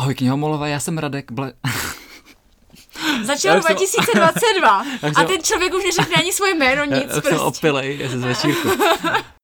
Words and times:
Ahoj 0.00 0.14
knihomolové, 0.14 0.70
já 0.70 0.80
jsem 0.80 0.98
Radek 0.98 1.32
Ble... 1.32 1.52
Začal 3.24 3.52
jsem- 3.52 3.60
2022 3.60 4.84
Já 5.02 5.08
už 5.08 5.12
a 5.16 5.20
jsem- 5.20 5.26
ten 5.26 5.42
člověk 5.42 5.74
už 5.74 5.84
neřekne 5.84 6.14
ani 6.16 6.32
svoje 6.32 6.54
jméno, 6.54 6.84
nic 6.84 6.94
Já 7.06 7.12
jsem 7.12 7.20
prostě. 7.22 7.38
opilej, 7.38 7.98
já 8.00 8.08
jsem 8.10 8.20
z 8.20 8.24
večírku. 8.24 8.68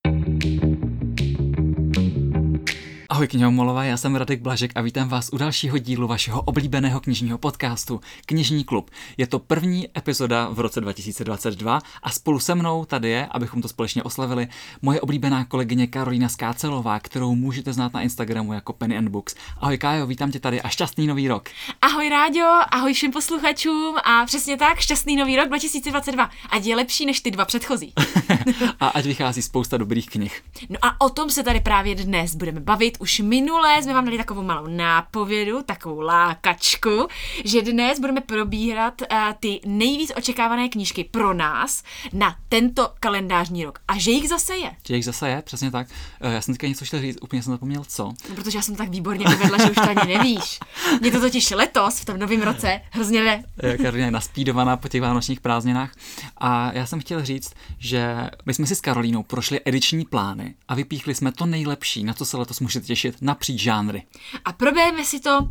Ahoj 3.17 3.29
knihomolové, 3.29 3.87
já 3.87 3.97
jsem 3.97 4.17
Radek 4.17 4.41
Blažek 4.41 4.73
a 4.75 4.81
vítám 4.81 5.09
vás 5.09 5.29
u 5.33 5.39
dalšího 5.39 5.79
dílu 5.79 6.09
vašeho 6.09 6.43
oblíbeného 6.43 7.01
knižního 7.01 7.39
podcastu 7.39 8.01
Knižní 8.27 8.65
klub. 8.65 8.91
Je 9.17 9.27
to 9.27 9.39
první 9.39 9.89
epizoda 9.99 10.49
v 10.49 10.61
roce 10.61 10.81
2022 10.81 11.81
a 12.03 12.11
spolu 12.11 12.39
se 12.39 12.55
mnou 12.55 12.85
tady 12.85 13.09
je, 13.09 13.27
abychom 13.31 13.63
to 13.63 13.69
společně 13.69 14.03
oslavili, 14.03 14.49
moje 14.83 15.01
oblíbená 15.01 15.45
kolegyně 15.45 15.87
Karolína 15.87 16.29
Skácelová, 16.29 17.01
kterou 17.01 17.35
můžete 17.35 17.73
znát 17.73 17.95
na 17.95 18.03
Instagramu 18.03 18.53
jako 18.53 18.73
Penny 18.73 18.99
and 18.99 19.09
Books. 19.09 19.35
Ahoj 19.61 19.79
Kájo, 19.79 20.07
vítám 20.07 20.31
tě 20.31 20.41
tady 20.41 20.63
a 20.63 20.69
šťastný 20.69 21.07
nový 21.07 21.29
rok. 21.29 21.49
Ahoj 21.83 22.09
Ráďo, 22.09 22.47
ahoj 22.71 22.95
všem 22.95 23.13
posluchačům 23.13 23.97
a 24.05 24.27
přesně 24.27 24.57
tak, 24.57 24.79
šťastný 24.79 25.17
nový 25.17 25.37
rok 25.37 25.49
2022. 25.49 26.31
Ať 26.51 26.65
je 26.65 26.77
lepší 26.77 27.07
než 27.07 27.21
ty 27.21 27.31
dva 27.31 27.45
předchozí. 27.45 27.93
a 28.81 28.89
ať 28.89 29.05
vychází 29.05 29.43
spousta 29.43 29.77
dobrých 29.77 30.11
knih. 30.11 30.43
No 30.69 30.77
a 30.83 31.01
o 31.01 31.11
tom 31.11 31.31
se 31.31 31.43
tady 31.43 31.61
právě 31.61 31.95
dnes 31.95 32.35
budeme 32.35 32.61
bavit. 32.61 33.06
Už 33.07 33.21
minulé 33.21 33.83
jsme 33.83 33.95
vám 33.95 34.05
dali 34.05 34.17
takovou 34.17 34.43
malou 34.43 34.67
nápovědu, 34.67 35.63
takovou 35.63 36.01
lákačku, 36.01 37.09
že 37.45 37.63
dnes 37.63 38.01
budeme 38.01 38.21
probírat 38.21 39.01
uh, 39.01 39.07
ty 39.41 39.61
nejvíc 39.67 40.13
očekávané 40.17 40.69
knížky 40.69 41.05
pro 41.05 41.35
nás 41.35 41.83
na 42.13 42.37
tento 42.49 42.93
kalendářní 43.01 43.65
rok. 43.65 43.79
A 43.89 43.99
že 43.99 44.11
jich 44.11 44.29
zase 44.29 44.57
je. 44.57 44.71
Že 44.87 44.97
jich 44.97 45.05
zase 45.05 45.29
je, 45.29 45.43
přesně 45.43 45.71
tak. 45.71 45.87
Eh, 46.21 46.35
Já 46.35 46.41
jsem 46.41 46.55
teďka 46.55 46.67
něco 46.67 46.85
chtěl 46.85 47.01
říct, 47.01 47.19
úplně 47.23 47.43
jsem 47.43 47.53
zapomněl 47.53 47.85
co. 47.89 48.13
No, 48.29 48.35
protože 48.35 48.59
já 48.59 48.63
jsem 48.63 48.77
tak 48.77 48.89
výborně 48.89 49.27
uvedla, 49.27 49.59
že 49.59 49.71
už 49.71 49.77
to 49.77 50.01
ani 50.01 50.15
nevíš. 50.15 50.59
Mě 51.01 51.11
to 51.11 51.21
totiž 51.21 51.51
letos, 51.51 51.99
v 51.99 52.05
tom 52.05 52.19
novém 52.19 52.43
roce, 52.43 52.81
hrozně. 52.91 53.45
Eh, 53.63 53.77
Karolina 53.79 54.05
je 54.07 54.11
naspídovaná 54.11 54.77
po 54.77 54.89
těch 54.89 55.01
vánočních 55.01 55.41
prázdninách. 55.41 55.95
A 56.39 56.73
já 56.73 56.87
jsem 56.87 57.01
chtěl 57.01 57.25
říct, 57.25 57.53
že 57.79 58.31
my 58.47 58.55
jsme 58.55 58.67
si 58.67 58.77
s 58.77 58.81
Karolínou 58.81 59.23
prošli 59.23 59.61
ediční 59.65 60.05
plány 60.05 60.55
a 60.69 60.75
vypíchli 60.75 61.15
jsme 61.15 61.33
to 61.33 61.47
nejlepší, 61.47 62.05
na 62.05 62.15
co 62.15 62.25
se 62.25 62.37
letos 62.37 62.61
můžete 62.61 62.87
těšit 62.87 62.96
napříč 63.21 63.61
žánry. 63.61 64.03
A 64.45 64.53
probereme 64.53 65.05
si 65.05 65.21
to 65.21 65.49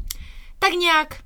tak 0.59 0.73
nějak 0.73 1.25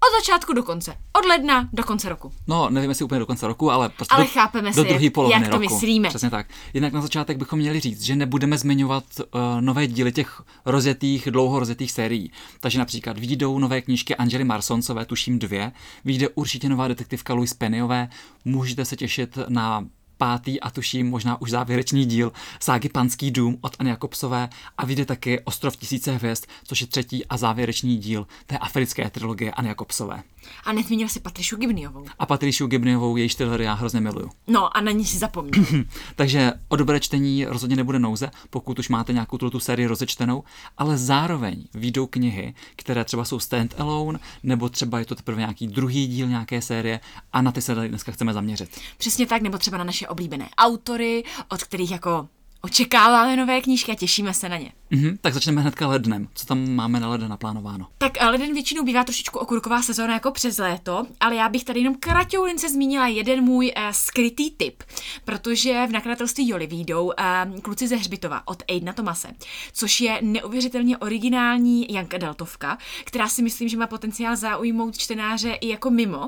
od 0.00 0.20
začátku 0.20 0.52
do 0.52 0.62
konce. 0.62 0.96
Od 1.18 1.24
ledna 1.24 1.68
do 1.72 1.84
konce 1.84 2.08
roku. 2.08 2.32
No, 2.46 2.70
nevím, 2.70 2.90
jestli 2.90 3.04
úplně 3.04 3.18
do 3.18 3.26
konce 3.26 3.46
roku, 3.46 3.70
ale 3.70 3.88
prostě 3.88 4.14
Ale 4.14 4.24
do, 4.24 4.30
chápeme 4.30 4.72
do 4.72 4.82
si, 4.82 4.88
druhé 4.88 5.10
poloviny 5.10 5.40
jak 5.40 5.50
to 5.50 5.58
roku. 5.58 5.74
myslíme. 5.74 6.08
Přesně 6.08 6.30
tak. 6.30 6.46
Jinak 6.74 6.92
na 6.92 7.00
začátek 7.00 7.36
bychom 7.36 7.58
měli 7.58 7.80
říct, 7.80 8.02
že 8.02 8.16
nebudeme 8.16 8.58
zmiňovat 8.58 9.04
uh, 9.20 9.40
nové 9.60 9.86
díly 9.86 10.12
těch 10.12 10.42
rozjetých, 10.64 11.28
dlouho 11.30 11.58
rozjetých 11.58 11.92
sérií. 11.92 12.32
Takže 12.60 12.78
například 12.78 13.18
výjdou 13.18 13.58
nové 13.58 13.80
knížky 13.80 14.16
Angely 14.16 14.44
Marsoncové, 14.44 15.04
tuším 15.04 15.38
dvě, 15.38 15.72
vyjde 16.04 16.28
určitě 16.28 16.68
nová 16.68 16.88
detektivka 16.88 17.34
Louise 17.34 17.54
Pennyové, 17.58 18.08
můžete 18.44 18.84
se 18.84 18.96
těšit 18.96 19.38
na 19.48 19.84
pátý 20.18 20.60
a 20.60 20.70
tuším 20.70 21.10
možná 21.10 21.40
už 21.40 21.50
závěrečný 21.50 22.06
díl 22.06 22.32
ságy 22.60 22.88
Panský 22.88 23.30
dům 23.30 23.58
od 23.60 23.76
Anny 23.78 23.90
Jakobsové 23.90 24.48
a 24.78 24.86
vyjde 24.86 25.04
taky 25.04 25.40
Ostrov 25.40 25.76
tisíce 25.76 26.12
hvězd, 26.12 26.44
což 26.64 26.80
je 26.80 26.86
třetí 26.86 27.26
a 27.26 27.36
závěrečný 27.36 27.96
díl 27.96 28.26
té 28.46 28.58
africké 28.58 29.10
trilogie 29.10 29.52
Anny 29.52 29.68
Jakobsové. 29.68 30.22
A 30.64 30.72
nezmínil 30.72 31.08
si 31.08 31.20
Patrišu 31.20 31.56
Gibniovou. 31.56 32.04
A 32.18 32.26
Patrišu 32.26 32.66
Gibniovou, 32.66 33.16
jejíž 33.16 33.34
thriller 33.34 33.60
já 33.60 33.74
hrozně 33.74 34.00
miluju. 34.00 34.30
No 34.46 34.76
a 34.76 34.80
na 34.80 34.90
ní 34.90 35.04
si 35.04 35.18
zapomněl. 35.18 35.64
Takže 36.16 36.52
o 36.68 36.76
dobré 36.76 37.00
čtení 37.00 37.44
rozhodně 37.44 37.76
nebude 37.76 37.98
nouze, 37.98 38.30
pokud 38.50 38.78
už 38.78 38.88
máte 38.88 39.12
nějakou 39.12 39.38
tuto 39.38 39.60
sérii 39.60 39.86
rozečtenou, 39.86 40.44
ale 40.78 40.98
zároveň 40.98 41.64
výjdou 41.74 42.06
knihy, 42.06 42.54
které 42.76 43.04
třeba 43.04 43.24
jsou 43.24 43.38
stand-alone, 43.38 44.18
nebo 44.42 44.68
třeba 44.68 44.98
je 44.98 45.04
to 45.04 45.14
teprve 45.14 45.38
nějaký 45.38 45.66
druhý 45.66 46.06
díl 46.06 46.28
nějaké 46.28 46.62
série 46.62 47.00
a 47.32 47.42
na 47.42 47.52
ty 47.52 47.62
se 47.62 47.74
dneska 47.74 48.12
chceme 48.12 48.32
zaměřit. 48.32 48.80
Přesně 48.98 49.26
tak, 49.26 49.42
nebo 49.42 49.58
třeba 49.58 49.78
na 49.78 49.84
naše 49.84 50.07
oblíbené 50.08 50.48
autory, 50.58 51.24
od 51.48 51.62
kterých 51.62 51.90
jako 51.90 52.28
očekáváme 52.60 53.36
nové 53.36 53.60
knížky 53.60 53.92
a 53.92 53.94
těšíme 53.94 54.34
se 54.34 54.48
na 54.48 54.56
ně. 54.56 54.72
Mhm, 54.90 55.18
tak 55.20 55.34
začneme 55.34 55.60
hnedka 55.60 55.86
lednem. 55.88 56.28
Co 56.34 56.46
tam 56.46 56.70
máme 56.70 57.00
na 57.00 57.08
leden 57.08 57.30
naplánováno? 57.30 57.86
Tak 57.98 58.22
a 58.22 58.30
leden 58.30 58.52
většinou 58.54 58.84
bývá 58.84 59.04
trošičku 59.04 59.38
okurková 59.38 59.82
sezóna 59.82 60.14
jako 60.14 60.30
přes 60.30 60.58
léto, 60.58 61.06
ale 61.20 61.34
já 61.34 61.48
bych 61.48 61.64
tady 61.64 61.80
jenom 61.80 61.94
kratoulince 61.94 62.68
zmínila 62.68 63.06
jeden 63.06 63.44
můj 63.44 63.72
uh, 63.76 63.82
skrytý 63.90 64.50
tip, 64.50 64.82
protože 65.24 65.86
v 65.86 65.92
nakladatelství 65.92 66.48
Joli 66.48 66.66
výjdou 66.66 67.04
uh, 67.04 67.60
kluci 67.60 67.88
ze 67.88 67.96
Hřbitova 67.96 68.42
od 68.44 68.62
Aidna 68.68 68.92
Tomase, 68.92 69.28
což 69.72 70.00
je 70.00 70.18
neuvěřitelně 70.22 70.98
originální 70.98 71.92
Janka 71.92 72.16
Adultovka, 72.16 72.78
která 73.04 73.28
si 73.28 73.42
myslím, 73.42 73.68
že 73.68 73.76
má 73.76 73.86
potenciál 73.86 74.36
zaujmout 74.36 74.98
čtenáře 74.98 75.52
i 75.52 75.68
jako 75.68 75.90
mimo 75.90 76.18
uh, 76.18 76.26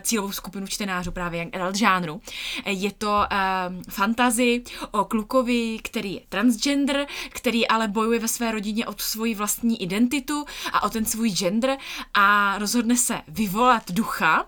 cílovou 0.00 0.32
skupinu 0.32 0.66
čtenářů 0.66 1.12
právě 1.12 1.40
Young 1.40 1.56
Adult 1.56 1.76
žánru. 1.76 2.20
Eh, 2.64 2.72
Je 2.72 2.92
to 2.92 3.08
uh, 3.08 3.82
fantazy 3.90 4.62
o 4.90 5.04
klukovi, 5.04 5.53
který 5.82 6.14
je 6.14 6.20
transgender, 6.28 7.06
který 7.28 7.68
ale 7.68 7.88
bojuje 7.88 8.18
ve 8.18 8.28
své 8.28 8.52
rodině 8.52 8.86
o 8.86 8.92
tu 8.92 9.02
svoji 9.02 9.34
vlastní 9.34 9.82
identitu 9.82 10.44
a 10.72 10.82
o 10.82 10.90
ten 10.90 11.04
svůj 11.04 11.30
gender 11.30 11.76
a 12.14 12.58
rozhodne 12.58 12.96
se 12.96 13.20
vyvolat 13.28 13.92
ducha, 13.92 14.46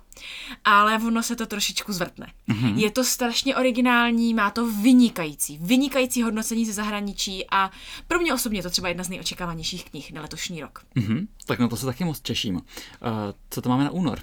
ale 0.65 0.99
ono 0.99 1.23
se 1.23 1.37
to 1.37 1.47
trošičku 1.47 1.93
zvrtne. 1.93 2.33
Mm-hmm. 2.49 2.77
Je 2.77 2.91
to 2.91 3.05
strašně 3.05 3.57
originální, 3.57 4.35
má 4.35 4.51
to 4.51 4.67
vynikající, 4.67 5.59
vynikající 5.63 6.23
hodnocení 6.23 6.67
ze 6.67 6.73
zahraničí 6.73 7.45
a 7.51 7.71
pro 8.09 8.19
mě 8.19 8.35
osobně 8.35 8.59
je 8.59 8.63
to 8.63 8.71
třeba 8.71 8.89
jedna 8.89 9.05
z 9.05 9.09
nejočekávanějších 9.09 9.91
knih 9.91 10.13
na 10.13 10.23
letošní 10.23 10.61
rok. 10.61 10.85
Mhm, 10.95 11.29
tak 11.47 11.59
na 11.59 11.69
to 11.69 11.77
se 11.77 11.87
taky 11.87 12.05
moc 12.05 12.21
těším. 12.21 12.55
Uh, 12.57 12.63
co 13.51 13.63
to 13.63 13.69
máme 13.69 13.85
na 13.85 13.91
únor? 13.91 14.19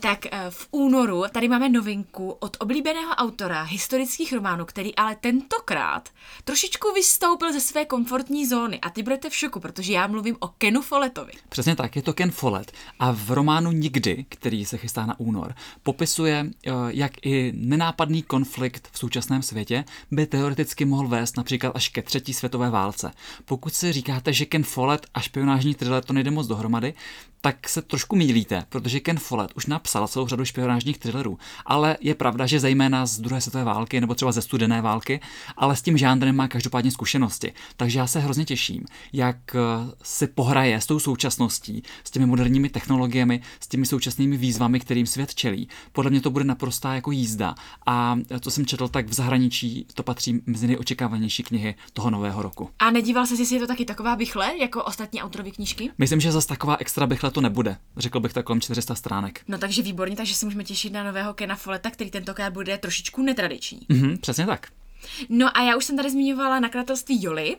Tak 0.00 0.26
eh, 0.26 0.30
v 0.50 0.68
únoru 0.70 1.24
tady 1.32 1.48
máme 1.48 1.68
novinku 1.68 2.30
od 2.30 2.56
oblíbeného 2.60 3.10
autora 3.10 3.62
historických 3.62 4.32
románů, 4.32 4.64
který 4.64 4.94
ale 4.94 5.16
tentokrát 5.16 6.08
trošičku 6.44 6.92
vystoupil 6.94 7.52
ze 7.52 7.60
své 7.60 7.84
komfortní 7.84 8.46
zóny. 8.46 8.80
A 8.80 8.90
ty 8.90 9.02
budete 9.02 9.30
v 9.30 9.36
šoku, 9.36 9.60
protože 9.60 9.92
já 9.92 10.06
mluvím 10.06 10.36
o 10.40 10.48
Kenu 10.48 10.82
Folletovi. 10.82 11.32
Přesně 11.48 11.76
tak, 11.76 11.96
je 11.96 12.02
to 12.02 12.12
Ken 12.12 12.30
Follett 12.30 12.72
a 12.98 13.12
v 13.12 13.30
románu 13.30 13.72
Nikdy, 13.72 14.26
který 14.28 14.64
se 14.64 14.78
chystá 14.78 15.06
na 15.06 15.20
únor, 15.20 15.54
popisuje, 15.82 16.46
eh, 16.66 16.70
jak 16.88 17.26
i 17.26 17.52
nenápadný 17.56 18.22
konflikt 18.22 18.88
v 18.92 18.98
současném 18.98 19.42
světě 19.42 19.84
by 20.10 20.26
teoreticky 20.26 20.84
mohl 20.84 21.08
vést 21.08 21.36
například 21.36 21.76
až 21.76 21.88
ke 21.88 22.02
třetí 22.02 22.34
světové 22.34 22.70
válce. 22.70 23.12
Pokud 23.44 23.74
si 23.74 23.92
říkáte, 23.92 24.32
že 24.32 24.44
Ken 24.44 24.62
Follett 24.62 25.06
a 25.14 25.20
špionážní 25.20 25.74
thriller 25.74 26.04
to 26.04 26.12
nejde 26.12 26.30
moc 26.30 26.46
dohromady, 26.46 26.94
tak 27.40 27.68
se 27.68 27.82
trošku 27.82 28.16
mýlíte, 28.16 28.64
protože 28.68 29.00
Ken 29.00 29.18
Follett 29.18 29.52
už 29.56 29.66
napsal 29.78 30.08
celou 30.08 30.26
řadu 30.26 30.44
špionážních 30.44 30.98
thrillerů, 30.98 31.38
ale 31.66 31.96
je 32.00 32.14
pravda, 32.14 32.46
že 32.46 32.60
zejména 32.60 33.06
z 33.06 33.20
druhé 33.20 33.40
světové 33.40 33.64
války 33.64 34.00
nebo 34.00 34.14
třeba 34.14 34.32
ze 34.32 34.42
studené 34.42 34.82
války, 34.82 35.20
ale 35.56 35.76
s 35.76 35.82
tím 35.82 35.98
žánrem 35.98 36.36
má 36.36 36.48
každopádně 36.48 36.90
zkušenosti. 36.90 37.52
Takže 37.76 37.98
já 37.98 38.06
se 38.06 38.20
hrozně 38.20 38.44
těším, 38.44 38.84
jak 39.12 39.36
eh, 39.54 39.58
si 40.02 40.26
pohraje 40.26 40.80
s 40.80 40.86
tou 40.86 40.98
současností, 40.98 41.82
s 42.04 42.10
těmi 42.10 42.26
moderními 42.26 42.68
technologiemi, 42.68 43.40
s 43.60 43.68
těmi 43.68 43.86
současnými 43.86 44.36
výzvami, 44.36 44.80
kterým 44.80 45.06
svět 45.06 45.34
čelí. 45.34 45.68
Podle 45.92 46.10
mě 46.10 46.20
to 46.20 46.30
bude 46.30 46.44
naprostá 46.44 46.94
jako 46.94 47.10
jízda. 47.10 47.54
A 47.86 48.18
eh, 48.30 48.40
co 48.40 48.50
jsem 48.50 48.66
četl, 48.66 48.88
tak 48.88 49.06
v 49.06 49.12
zahraničí 49.12 49.86
to 49.94 50.02
patří 50.02 50.42
mezi 50.46 50.66
nejočekávanější 50.66 51.42
knihy 51.42 51.74
toho 51.92 52.10
nového 52.10 52.42
roku. 52.42 52.70
A 52.78 52.90
nedíval 52.90 53.26
se, 53.26 53.34
jestli 53.34 53.56
je 53.56 53.60
to 53.60 53.66
taky 53.66 53.84
taková 53.84 54.16
bychle, 54.16 54.58
jako 54.58 54.84
ostatní 54.84 55.22
autorovy 55.22 55.50
knížky? 55.50 55.90
Myslím, 55.98 56.20
že 56.20 56.32
zas 56.32 56.46
taková 56.46 56.76
extra 56.80 57.06
bychle 57.06 57.30
to 57.30 57.40
nebude. 57.40 57.76
Řekl 57.96 58.20
bych 58.20 58.32
tak 58.32 58.44
kolem 58.44 58.60
400 58.60 58.94
stránek. 58.94 59.40
No 59.48 59.58
takže 59.68 59.82
výborně, 59.82 60.16
takže 60.16 60.34
se 60.34 60.46
můžeme 60.46 60.64
těšit 60.64 60.92
na 60.92 61.04
nového 61.04 61.34
Kena 61.34 61.56
Folleta, 61.56 61.90
který 61.90 62.10
tentokrát 62.10 62.52
bude 62.52 62.78
trošičku 62.78 63.22
netradiční. 63.22 63.80
Mhm, 63.88 64.18
přesně 64.18 64.46
tak. 64.46 64.66
No 65.28 65.56
a 65.56 65.62
já 65.62 65.76
už 65.76 65.84
jsem 65.84 65.96
tady 65.96 66.10
zmiňovala 66.10 66.60
nakladatelství 66.60 67.22
Joli. 67.22 67.56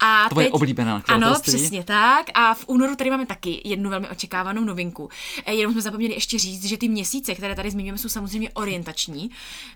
A 0.00 0.28
Tvoje 0.28 0.46
teď... 0.46 0.52
oblíbené 0.54 0.90
Ano, 0.90 0.98
nakladatelství. 1.08 1.52
přesně 1.52 1.84
tak. 1.84 2.26
A 2.34 2.54
v 2.54 2.64
únoru 2.68 2.96
tady 2.96 3.10
máme 3.10 3.26
taky 3.26 3.60
jednu 3.64 3.90
velmi 3.90 4.08
očekávanou 4.08 4.64
novinku. 4.64 5.08
Eh, 5.46 5.54
Jenom 5.54 5.72
jsme 5.72 5.82
zapomněli 5.82 6.14
ještě 6.14 6.38
říct, 6.38 6.64
že 6.64 6.76
ty 6.76 6.88
měsíce, 6.88 7.34
které 7.34 7.54
tady 7.54 7.70
zmiňujeme, 7.70 7.98
jsou 7.98 8.08
samozřejmě 8.08 8.50
orientační. 8.50 9.30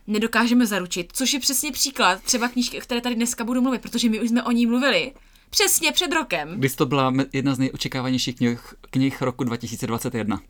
Nedokážeme 0.07 0.67
zaručit, 0.67 1.11
což 1.13 1.33
je 1.33 1.41
přesně 1.41 1.73
příklad 1.73 2.23
třeba 2.23 2.49
knížky, 2.49 2.79
o 2.79 2.81
které 2.81 3.01
tady 3.01 3.15
dneska 3.15 3.45
budu 3.45 3.61
mluvit, 3.61 3.83
protože 3.83 4.09
my 4.11 4.21
už 4.21 4.29
jsme 4.29 4.43
o 4.43 4.51
ní 4.51 4.67
mluvili. 4.67 5.13
Přesně 5.51 5.93
před 5.93 6.13
rokem. 6.13 6.55
Když 6.59 6.75
to 6.75 6.87
byla 6.87 7.13
jedna 7.33 7.55
z 7.55 7.59
nejočekávanějších 7.59 8.37
knih, 8.37 8.75
knih 8.91 9.23
roku 9.23 9.45
2021. 9.45 10.41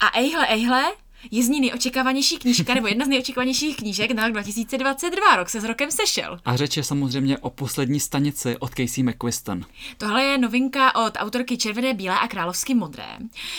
A 0.00 0.18
ejhle, 0.18 0.46
ejhle, 0.46 0.84
je 1.30 1.42
z 1.42 1.48
ní 1.48 1.60
nejočekávanější 1.60 2.38
knížka, 2.38 2.74
nebo 2.74 2.86
jedna 2.86 3.04
z 3.04 3.08
nejočekávanějších 3.08 3.76
knížek 3.76 4.10
na 4.10 4.24
rok 4.24 4.32
2022. 4.32 5.36
Rok 5.36 5.48
se 5.48 5.60
s 5.60 5.64
rokem 5.64 5.90
sešel. 5.90 6.38
A 6.44 6.56
řeč 6.56 6.76
je 6.76 6.84
samozřejmě 6.84 7.38
o 7.38 7.50
poslední 7.50 8.00
stanici 8.00 8.56
od 8.56 8.70
Casey 8.74 9.04
McQuiston. 9.04 9.64
Tohle 9.98 10.24
je 10.24 10.38
novinka 10.38 10.94
od 10.94 11.12
autorky 11.16 11.56
Červené, 11.56 11.94
bílé 11.94 12.18
a 12.18 12.28
královsky 12.28 12.74
modré. 12.74 13.16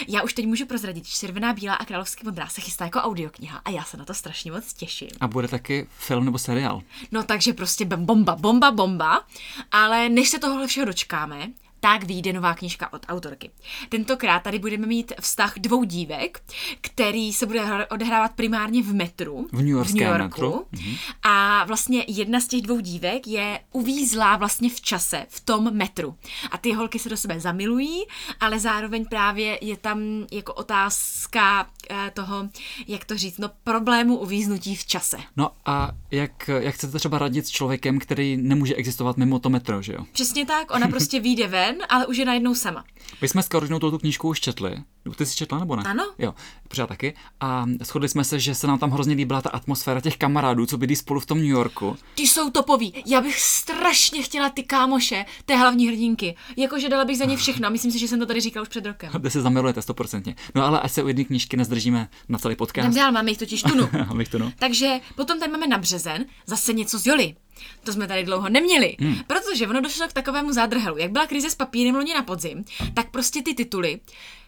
Já 0.08 0.22
už 0.22 0.34
teď 0.34 0.46
můžu 0.46 0.66
prozradit, 0.66 1.06
že 1.06 1.18
Červená, 1.18 1.54
bílá 1.54 1.76
a 1.76 1.86
královsky 1.86 2.26
modrá 2.26 2.48
se 2.48 2.62
chystá 2.62 2.86
jako 2.86 3.00
audiokniha 3.00 3.62
a 3.66 3.70
já 3.70 3.84
se 3.84 3.98
na 3.98 4.06
to 4.06 4.14
strašně 4.14 4.52
moc 4.52 4.74
těším. 4.74 5.10
A 5.20 5.28
bude 5.28 5.48
taky 5.48 5.88
film 5.98 6.26
nebo 6.26 6.38
seriál. 6.38 6.82
No 7.12 7.24
takže 7.24 7.54
prostě 7.54 7.86
bomba, 7.86 8.36
bomba, 8.36 8.72
bomba, 8.72 9.24
ale 9.72 10.10
než 10.10 10.30
se 10.30 10.40
tohle 10.40 10.68
všeho 10.68 10.86
dočkáme, 10.86 11.48
tak 11.86 12.04
vyjde 12.04 12.34
nová 12.34 12.54
knížka 12.54 12.94
od 12.94 13.06
autorky. 13.10 13.52
Tentokrát 13.90 14.40
tady 14.40 14.60
budeme 14.60 14.88
mít 14.88 15.14
vztah 15.22 15.54
dvou 15.58 15.84
dívek, 15.84 16.44
který 16.82 17.34
se 17.34 17.46
bude 17.46 17.88
odehrávat 17.88 18.34
primárně 18.34 18.84
v 18.84 18.94
metru. 18.94 19.48
V 19.52 19.62
New, 19.62 19.84
v 19.84 19.94
New 19.94 20.08
Yorku. 20.08 20.24
metru. 20.24 20.66
Mhm. 20.72 20.96
A 21.24 21.66
vlastně 21.66 22.06
jedna 22.08 22.40
z 22.40 22.48
těch 22.48 22.62
dvou 22.62 22.80
dívek 22.80 23.28
je 23.28 23.60
uvízlá 23.72 24.38
vlastně 24.38 24.70
v 24.70 24.82
čase, 24.82 25.26
v 25.30 25.42
tom 25.42 25.74
metru. 25.74 26.16
A 26.52 26.58
ty 26.58 26.72
holky 26.72 27.00
se 27.00 27.10
do 27.10 27.18
sebe 27.18 27.40
zamilují, 27.40 28.04
ale 28.40 28.60
zároveň 28.60 29.06
právě 29.06 29.60
je 29.62 29.78
tam 29.78 30.26
jako 30.32 30.54
otázka 30.54 31.68
eh, 31.90 32.12
toho, 32.14 32.50
jak 32.88 33.06
to 33.06 33.18
říct, 33.18 33.38
no 33.38 33.50
problému 33.64 34.18
uvíznutí 34.18 34.76
v 34.76 34.86
čase. 34.86 35.18
No 35.38 35.52
a 35.66 35.92
jak, 36.12 36.50
jak 36.60 36.76
chcete 36.76 36.98
třeba 36.98 37.18
radit 37.18 37.48
s 37.48 37.50
člověkem, 37.50 38.00
který 38.00 38.38
nemůže 38.38 38.76
existovat 38.76 39.18
mimo 39.18 39.40
to 39.40 39.50
metro, 39.50 39.82
že 39.82 39.94
jo? 39.94 40.06
Přesně 40.12 40.46
tak, 40.46 40.72
ona 40.72 40.88
prostě 40.88 41.20
vyjde 41.20 41.48
ven, 41.48 41.75
ale 41.90 42.06
už 42.06 42.18
je 42.18 42.26
najednou 42.26 42.56
sama. 42.56 42.84
My 43.22 43.28
jsme 43.28 43.44
s 43.44 43.48
Karolinou 43.48 43.80
tu 43.80 43.98
knížku 43.98 44.30
už 44.30 44.40
četli. 44.40 44.76
Ty 45.16 45.26
jsi 45.26 45.36
četla 45.36 45.60
nebo 45.60 45.76
ne? 45.76 45.84
Ano. 45.86 46.04
Jo, 46.20 46.34
pořád 46.68 46.88
taky. 46.88 47.14
A 47.40 47.66
shodli 47.84 48.10
jsme 48.10 48.24
se, 48.24 48.40
že 48.40 48.56
se 48.56 48.68
nám 48.68 48.80
tam 48.80 48.92
hrozně 48.92 49.16
líbila 49.16 49.42
ta 49.42 49.50
atmosféra 49.50 50.02
těch 50.02 50.18
kamarádů, 50.18 50.66
co 50.66 50.78
bydlí 50.78 50.96
spolu 50.96 51.20
v 51.20 51.26
tom 51.26 51.38
New 51.38 51.48
Yorku. 51.48 51.98
Ty 52.16 52.22
jsou 52.22 52.50
topoví. 52.50 53.04
Já 53.06 53.22
bych 53.22 53.40
strašně 53.40 54.24
chtěla 54.24 54.50
ty 54.50 54.64
kámoše, 54.64 55.26
té 55.46 55.56
hlavní 55.56 55.88
hrdinky. 55.88 56.36
Jakože 56.58 56.90
dala 56.90 57.06
bych 57.06 57.18
za 57.18 57.26
ně 57.26 57.38
všechno. 57.38 57.70
Myslím 57.70 57.92
si, 57.92 58.00
že 58.00 58.08
jsem 58.08 58.20
to 58.20 58.26
tady 58.26 58.42
říkal 58.42 58.62
už 58.64 58.70
před 58.70 58.86
rokem. 58.86 59.12
Kde 59.18 59.30
se 59.30 59.42
zamilujete 59.42 59.82
stoprocentně. 59.82 60.36
No 60.56 60.66
ale 60.66 60.80
ať 60.80 60.92
se 60.92 61.04
u 61.04 61.08
jedné 61.08 61.24
knížky 61.24 61.58
nezdržíme 61.58 62.10
na 62.30 62.40
celý 62.40 62.56
podcast. 62.56 62.86
Jdem 62.86 62.96
dál, 62.96 63.12
máme 63.12 63.32
jich 63.32 63.38
totiž 63.38 63.64
tunu. 63.64 63.90
Máme 64.08 64.22
jich 64.22 64.30
tunu. 64.30 64.52
Takže 64.60 65.00
potom 65.16 65.40
tady 65.40 65.52
máme 65.52 65.68
na 65.68 65.78
březen 65.78 66.26
zase 66.46 66.74
něco 66.74 67.00
z 67.00 67.06
Joli. 67.06 67.36
To 67.84 67.94
jsme 67.94 68.08
tady 68.08 68.24
dlouho 68.24 68.50
neměli, 68.50 68.96
hmm. 69.00 69.16
protože 69.28 69.68
ono 69.68 69.82
došlo 69.82 70.08
k 70.08 70.14
takovému 70.14 70.54
zádrhelu. 70.54 70.98
Jak 70.98 71.12
byla 71.12 71.28
krize 71.28 71.50
s 71.50 71.56
papírem 71.56 71.96
loni 71.96 72.14
na 72.14 72.24
podzim, 72.24 72.66
tak 72.94 73.12
prostě 73.12 73.42
ty 73.42 73.54
tituly 73.54 74.00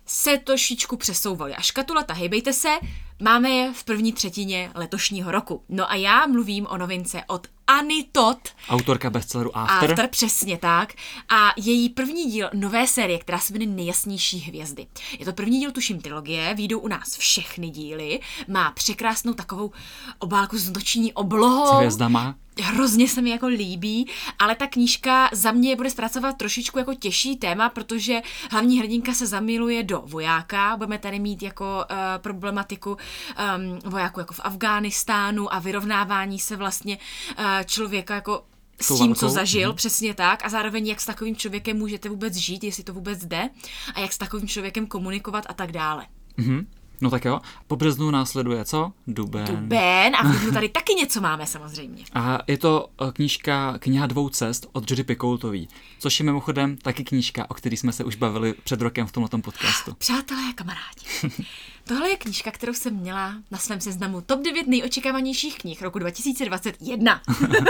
se 0.07 0.37
trošičku 0.37 0.97
přesouvaly. 0.97 1.55
A 1.55 1.61
škatulata, 1.61 2.13
hejbejte 2.13 2.53
se, 2.53 2.69
máme 3.21 3.49
je 3.49 3.73
v 3.73 3.83
první 3.83 4.13
třetině 4.13 4.71
letošního 4.75 5.31
roku. 5.31 5.63
No 5.69 5.91
a 5.91 5.95
já 5.95 6.27
mluvím 6.27 6.67
o 6.67 6.77
novince 6.77 7.23
od 7.27 7.47
Anny 7.67 8.05
Todd. 8.11 8.37
Autorka 8.69 9.09
bestselleru 9.09 9.57
After. 9.57 9.91
After, 9.91 10.07
přesně 10.07 10.57
tak. 10.57 10.93
A 11.29 11.53
její 11.57 11.89
první 11.89 12.31
díl 12.31 12.49
nové 12.53 12.87
série, 12.87 13.19
která 13.19 13.39
se 13.39 13.53
jmenuje 13.53 13.75
Nejasnější 13.75 14.39
hvězdy. 14.39 14.87
Je 15.19 15.25
to 15.25 15.33
první 15.33 15.59
díl, 15.59 15.71
tuším, 15.71 16.01
trilogie, 16.01 16.53
výjdou 16.53 16.79
u 16.79 16.87
nás 16.87 17.17
všechny 17.17 17.69
díly. 17.69 18.19
Má 18.47 18.71
překrásnou 18.71 19.33
takovou 19.33 19.71
obálku 20.19 20.57
s 20.57 20.69
noční 20.69 21.13
oblohou. 21.13 21.67
S 21.67 21.77
hvězdama 21.77 22.35
hrozně 22.61 23.07
se 23.07 23.21
mi 23.21 23.29
jako 23.29 23.47
líbí, 23.47 24.07
ale 24.39 24.55
ta 24.55 24.67
knížka 24.67 25.29
za 25.33 25.51
mě 25.51 25.75
bude 25.75 25.89
zpracovat 25.89 26.37
trošičku 26.37 26.79
jako 26.79 26.93
těžší 26.93 27.35
téma, 27.35 27.69
protože 27.69 28.21
hlavní 28.51 28.79
hrdinka 28.79 29.13
se 29.13 29.27
zamiluje 29.27 29.83
do 29.83 29.96
vojáka, 30.05 30.77
budeme 30.77 30.97
tady 30.97 31.19
mít 31.19 31.43
jako 31.43 31.85
uh, 31.91 31.97
problematiku 32.17 32.89
um, 32.89 33.79
vojáků 33.91 34.19
jako 34.19 34.33
v 34.33 34.39
Afghánistánu 34.43 35.53
a 35.53 35.59
vyrovnávání 35.59 36.39
se 36.39 36.55
vlastně 36.55 36.97
uh, 37.39 37.45
člověka 37.65 38.15
jako 38.15 38.43
s 38.81 38.97
tím, 38.97 39.15
co 39.15 39.29
zažil, 39.29 39.69
mm. 39.69 39.75
přesně 39.75 40.13
tak, 40.13 40.45
a 40.45 40.49
zároveň 40.49 40.87
jak 40.87 41.01
s 41.01 41.05
takovým 41.05 41.35
člověkem 41.35 41.77
můžete 41.77 42.09
vůbec 42.09 42.35
žít, 42.35 42.63
jestli 42.63 42.83
to 42.83 42.93
vůbec 42.93 43.25
jde, 43.25 43.49
a 43.95 43.99
jak 43.99 44.13
s 44.13 44.17
takovým 44.17 44.47
člověkem 44.47 44.87
komunikovat 44.87 45.45
a 45.49 45.53
tak 45.53 45.71
dále. 45.71 46.05
Mm-hmm. 46.37 46.65
No 47.01 47.09
tak 47.09 47.25
jo, 47.25 47.39
po 47.67 47.75
březnu 47.75 48.11
následuje 48.11 48.65
co? 48.65 48.91
Duben. 49.07 49.45
Duben 49.45 50.15
a 50.15 50.23
v 50.23 50.53
tady 50.53 50.69
taky 50.69 50.93
něco 50.93 51.21
máme 51.21 51.45
samozřejmě. 51.45 52.03
A 52.13 52.39
je 52.47 52.57
to 52.57 52.89
eh, 53.01 53.11
knížka 53.11 53.77
Kniha 53.79 54.07
dvou 54.07 54.29
cest 54.29 54.69
od 54.71 54.91
Judy 54.91 55.03
Picoultový, 55.03 55.67
což 55.99 56.19
je 56.19 56.25
mimochodem 56.25 56.77
taky 56.77 57.03
knížka, 57.03 57.49
o 57.49 57.53
který 57.53 57.77
jsme 57.77 57.91
se 57.91 58.03
už 58.03 58.15
bavili 58.15 58.53
před 58.63 58.81
rokem 58.81 59.07
v 59.07 59.11
tomto 59.11 59.37
podcastu. 59.37 59.93
Přátelé 59.97 60.41
a 60.49 60.53
kamarádi, 60.53 61.43
tohle 61.87 62.09
je 62.09 62.17
knížka, 62.17 62.51
kterou 62.51 62.73
jsem 62.73 62.95
měla 62.95 63.35
na 63.51 63.57
svém 63.57 63.81
seznamu 63.81 64.21
top 64.21 64.41
9 64.41 64.67
nejočekávanějších 64.67 65.57
knih 65.57 65.81
roku 65.81 65.99
2021. 65.99 67.21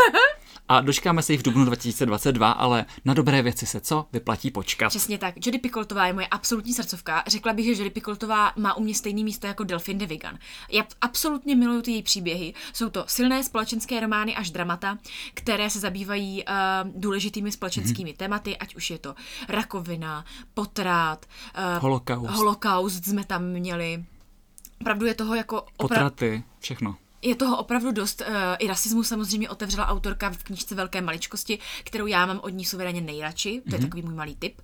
a 0.69 0.81
dočkáme 0.81 1.21
se 1.21 1.33
jich 1.33 1.39
v 1.39 1.43
dubnu 1.43 1.65
2022, 1.65 2.51
ale 2.51 2.85
na 3.05 3.13
dobré 3.13 3.41
věci 3.41 3.65
se 3.65 3.81
co? 3.81 4.05
Vyplatí 4.13 4.51
počkat. 4.51 4.89
Přesně 4.89 5.17
tak. 5.17 5.35
Jodie 5.45 5.59
Picoltová 5.59 6.07
je 6.07 6.13
moje 6.13 6.27
absolutní 6.27 6.73
srdcovka. 6.73 7.23
Řekla 7.27 7.53
bych, 7.53 7.65
že 7.65 7.71
Jodie 7.71 7.89
Picoltová 7.89 8.53
má 8.55 8.77
u 8.77 8.83
mě 8.83 8.95
stejný 8.95 9.23
místo 9.23 9.47
jako 9.47 9.63
Delphine 9.63 9.99
de 9.99 10.05
Vigan. 10.05 10.37
Já 10.71 10.83
absolutně 11.01 11.55
miluju 11.55 11.81
ty 11.81 11.91
její 11.91 12.03
příběhy. 12.03 12.53
Jsou 12.73 12.89
to 12.89 13.03
silné 13.07 13.43
společenské 13.43 13.99
romány 13.99 14.35
až 14.35 14.51
dramata, 14.51 14.97
které 15.33 15.69
se 15.69 15.79
zabývají 15.79 16.43
uh, 16.43 16.53
důležitými 16.95 17.51
společenskými 17.51 18.11
mm-hmm. 18.11 18.17
tématy, 18.17 18.57
ať 18.57 18.75
už 18.75 18.89
je 18.89 18.97
to 18.97 19.15
rakovina, 19.49 20.25
potrat, 20.53 21.25
uh, 21.75 21.81
holokaust. 21.81 22.33
holokaust 22.33 23.05
jsme 23.05 23.23
tam 23.23 23.43
měli. 23.43 24.05
Opravdu 24.81 25.06
je 25.06 25.13
toho 25.13 25.35
jako... 25.35 25.57
Opra- 25.57 25.77
Potraty, 25.77 26.44
všechno 26.59 26.95
je 27.21 27.35
toho 27.35 27.57
opravdu 27.57 27.91
dost. 27.91 28.21
Uh, 28.21 28.35
I 28.59 28.68
rasismus 28.68 29.07
samozřejmě 29.07 29.50
otevřela 29.50 29.88
autorka 29.88 30.29
v 30.29 30.44
knižce 30.44 30.75
Velké 30.75 31.01
maličkosti, 31.01 31.59
kterou 31.83 32.07
já 32.07 32.25
mám 32.25 32.39
od 32.44 32.50
ní 32.50 32.65
suverénně 32.65 33.01
nejradši. 33.01 33.62
To 33.62 33.69
mm-hmm. 33.69 33.74
je 33.74 33.79
mhm. 33.79 33.88
takový 33.88 34.03
můj 34.03 34.13
malý 34.13 34.35
tip. 34.35 34.62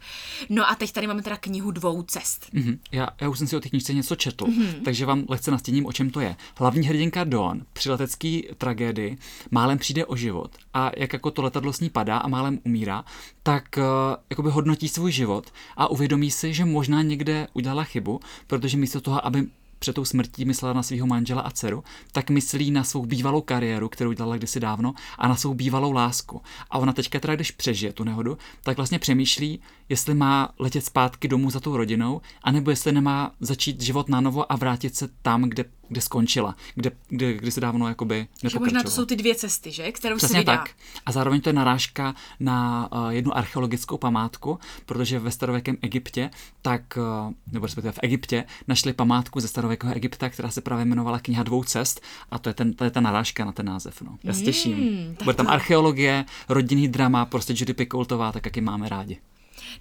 No 0.49 0.69
a 0.69 0.75
teď 0.75 0.91
tady 0.91 1.07
máme 1.07 1.23
teda 1.23 1.37
knihu 1.37 1.71
dvou 1.71 2.01
cest. 2.03 2.49
Mm-hmm. 2.53 2.79
Já, 2.91 3.07
já 3.21 3.29
už 3.29 3.37
jsem 3.37 3.47
si 3.47 3.55
o 3.57 3.59
té 3.59 3.69
knižce 3.69 3.93
něco 3.93 4.15
četl, 4.15 4.45
mm-hmm. 4.45 4.81
takže 4.85 5.05
vám 5.05 5.25
lehce 5.29 5.51
nastíním, 5.51 5.85
o 5.85 5.91
čem 5.91 6.09
to 6.09 6.19
je. 6.19 6.35
Hlavní 6.57 6.87
hrdinka 6.87 7.23
Dawn 7.23 7.61
při 7.73 7.89
letecké 7.89 8.41
tragédii 8.57 9.17
málem 9.51 9.77
přijde 9.77 10.05
o 10.05 10.15
život 10.15 10.51
a 10.73 10.91
jak 10.97 11.13
jako 11.13 11.31
to 11.31 11.41
letadlo 11.41 11.73
s 11.73 11.79
ní 11.79 11.89
padá 11.89 12.17
a 12.17 12.27
málem 12.27 12.59
umírá, 12.63 13.05
tak 13.43 13.63
uh, 13.77 13.83
jakoby 14.29 14.49
hodnotí 14.49 14.89
svůj 14.89 15.11
život 15.11 15.51
a 15.77 15.87
uvědomí 15.87 16.31
si, 16.31 16.53
že 16.53 16.65
možná 16.65 17.01
někde 17.01 17.47
udělala 17.53 17.83
chybu, 17.83 18.19
protože 18.47 18.77
místo 18.77 19.01
toho, 19.01 19.25
aby 19.25 19.47
před 19.83 19.93
tou 19.93 20.05
smrtí 20.05 20.45
myslela 20.45 20.73
na 20.73 20.83
svého 20.83 21.07
manžela 21.07 21.41
a 21.41 21.51
dceru, 21.51 21.83
tak 22.11 22.29
myslí 22.29 22.71
na 22.71 22.83
svou 22.83 23.05
bývalou 23.05 23.41
kariéru, 23.41 23.89
kterou 23.89 24.11
dělala 24.11 24.37
kdysi 24.37 24.59
dávno, 24.59 24.93
a 25.17 25.27
na 25.27 25.35
svou 25.35 25.53
bývalou 25.53 25.91
lásku. 25.91 26.41
A 26.69 26.77
ona 26.77 26.93
teďka 26.93 27.19
teda, 27.19 27.35
když 27.35 27.51
přežije 27.51 27.93
tu 27.93 28.03
nehodu, 28.03 28.37
tak 28.63 28.77
vlastně 28.77 28.99
přemýšlí, 28.99 29.59
jestli 29.89 30.13
má 30.13 30.49
letět 30.59 30.85
zpátky 30.85 31.27
domů 31.27 31.49
za 31.49 31.59
tou 31.59 31.77
rodinou, 31.77 32.21
anebo 32.43 32.69
jestli 32.69 32.91
nemá 32.91 33.31
začít 33.39 33.81
život 33.81 34.09
na 34.09 34.21
novo 34.21 34.51
a 34.51 34.55
vrátit 34.55 34.95
se 34.95 35.09
tam, 35.21 35.41
kde 35.41 35.65
kde 35.93 36.01
skončila, 36.01 36.55
kde, 36.75 36.91
kde, 37.09 37.33
kde 37.33 37.51
se 37.51 37.61
dávno 37.61 37.87
jakoby 37.87 38.27
Že 38.43 38.59
možná 38.59 38.83
to 38.83 38.89
jsou 38.91 39.05
ty 39.05 39.15
dvě 39.15 39.35
cesty, 39.35 39.71
že? 39.71 39.91
Kterou 39.91 40.17
Přesně 40.17 40.39
se 40.39 40.45
tak. 40.45 40.69
A 41.05 41.11
zároveň 41.11 41.41
to 41.41 41.49
je 41.49 41.53
narážka 41.53 42.15
na 42.39 42.89
uh, 42.91 43.09
jednu 43.09 43.37
archeologickou 43.37 43.97
památku, 43.97 44.59
protože 44.85 45.19
ve 45.19 45.31
starověkém 45.31 45.77
Egyptě, 45.81 46.29
tak, 46.61 46.97
uh, 46.97 47.33
nebo 47.51 47.65
respektive 47.65 47.91
v 47.91 47.99
Egyptě, 48.01 48.45
našli 48.67 48.93
památku 48.93 49.39
ze 49.39 49.47
starověkého 49.47 49.95
Egypta, 49.95 50.29
která 50.29 50.49
se 50.49 50.61
právě 50.61 50.81
jmenovala 50.85 51.19
kniha 51.19 51.43
dvou 51.43 51.63
cest 51.63 52.01
a 52.31 52.39
to 52.39 52.49
je, 52.49 52.53
ten, 52.53 52.73
to 52.73 52.83
je 52.83 52.91
ta 52.91 53.01
narážka 53.01 53.45
na 53.45 53.51
ten 53.51 53.65
název. 53.65 54.01
No. 54.01 54.17
Já 54.23 54.33
se 54.33 54.41
těším. 54.41 54.77
Mm, 54.77 55.15
Bude 55.23 55.33
tam 55.35 55.47
archeologie, 55.47 56.25
rodinný 56.49 56.87
drama, 56.87 57.25
prostě 57.25 57.53
Judy 57.57 57.73
Picoultová, 57.73 58.31
tak 58.31 58.45
jak 58.45 58.55
ji 58.55 58.61
máme 58.61 58.89
rádi. 58.89 59.19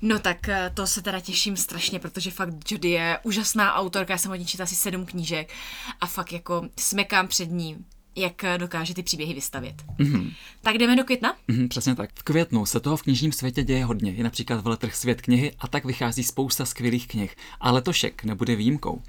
No 0.03 0.19
tak 0.19 0.49
eh, 0.49 0.71
to 0.75 0.87
se 0.87 1.03
teda 1.03 1.21
těším 1.21 1.57
strašně, 1.57 1.99
protože 1.99 2.31
fakt 2.31 2.71
Jody 2.71 2.91
je 2.91 3.19
úžasná 3.23 3.75
autorka, 3.75 4.13
já 4.13 4.19
jsem 4.19 4.31
od 4.31 4.35
ní 4.35 4.47
četla 4.47 4.63
asi 4.63 4.75
sedm 4.75 5.07
knížek 5.07 5.53
a 6.01 6.07
fakt 6.07 6.33
jako 6.33 6.69
smekám 6.79 7.29
před 7.29 7.51
ní 7.51 7.85
jak 8.17 8.45
dokáže 8.57 8.95
ty 8.95 9.03
příběhy 9.03 9.35
vystavět. 9.35 9.75
Mm-hmm. 9.99 10.33
Tak 10.63 10.79
jdeme 10.79 10.97
do 10.97 11.05
května? 11.05 11.37
Mm-hmm, 11.49 11.69
přesně 11.69 11.95
tak. 11.95 12.11
V 12.15 12.23
květnu 12.23 12.67
se 12.67 12.81
toho 12.81 12.97
v 12.97 13.03
knižním 13.03 13.33
světě 13.33 13.63
děje 13.63 13.85
hodně. 13.85 14.11
Je 14.11 14.25
například 14.25 14.61
veletrh 14.61 14.95
Svět 14.95 15.23
knihy 15.23 15.53
a 15.59 15.69
tak 15.69 15.85
vychází 15.85 16.25
spousta 16.25 16.65
skvělých 16.65 17.09
knih. 17.09 17.37
A 17.61 17.73
letošek 17.73 18.25
nebude 18.25 18.57
výjimkou. 18.57 19.03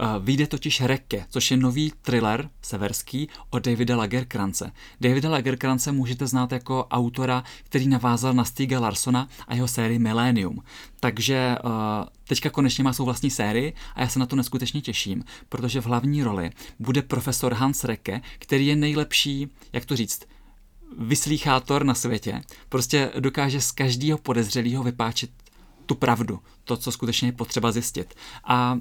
Uh, 0.00 0.24
vyjde 0.24 0.46
totiž 0.46 0.80
Rekke, 0.80 1.24
což 1.30 1.50
je 1.50 1.56
nový 1.56 1.92
thriller 2.02 2.50
severský 2.62 3.28
od 3.50 3.64
Davida 3.64 3.96
Lagerkrance. 3.96 4.72
Davida 5.00 5.30
Lagerkrance 5.30 5.92
můžete 5.92 6.26
znát 6.26 6.52
jako 6.52 6.86
autora, 6.90 7.44
který 7.64 7.88
navázal 7.88 8.34
na 8.34 8.44
Stiga 8.44 8.80
Larsona 8.80 9.28
a 9.48 9.54
jeho 9.54 9.68
sérii 9.68 9.98
Millennium. 9.98 10.62
Takže 11.00 11.56
uh, 11.64 11.70
teďka 12.24 12.50
konečně 12.50 12.84
má 12.84 12.92
svou 12.92 13.04
vlastní 13.04 13.30
sérii 13.30 13.72
a 13.94 14.00
já 14.00 14.08
se 14.08 14.18
na 14.18 14.26
to 14.26 14.36
neskutečně 14.36 14.80
těším, 14.80 15.24
protože 15.48 15.80
v 15.80 15.86
hlavní 15.86 16.22
roli 16.22 16.50
bude 16.78 17.02
profesor 17.02 17.54
Hans 17.54 17.84
Recke, 17.84 18.20
který 18.38 18.66
je 18.66 18.76
nejlepší, 18.76 19.48
jak 19.72 19.84
to 19.84 19.96
říct, 19.96 20.20
vyslýchátor 20.98 21.84
na 21.84 21.94
světě. 21.94 22.42
Prostě 22.68 23.10
dokáže 23.20 23.60
z 23.60 23.70
každého 23.70 24.18
podezřelého 24.18 24.82
vypáčit 24.82 25.30
tu 25.86 25.94
pravdu, 25.94 26.40
to, 26.64 26.76
co 26.76 26.92
skutečně 26.92 27.28
je 27.28 27.32
potřeba 27.32 27.72
zjistit. 27.72 28.14
A 28.44 28.78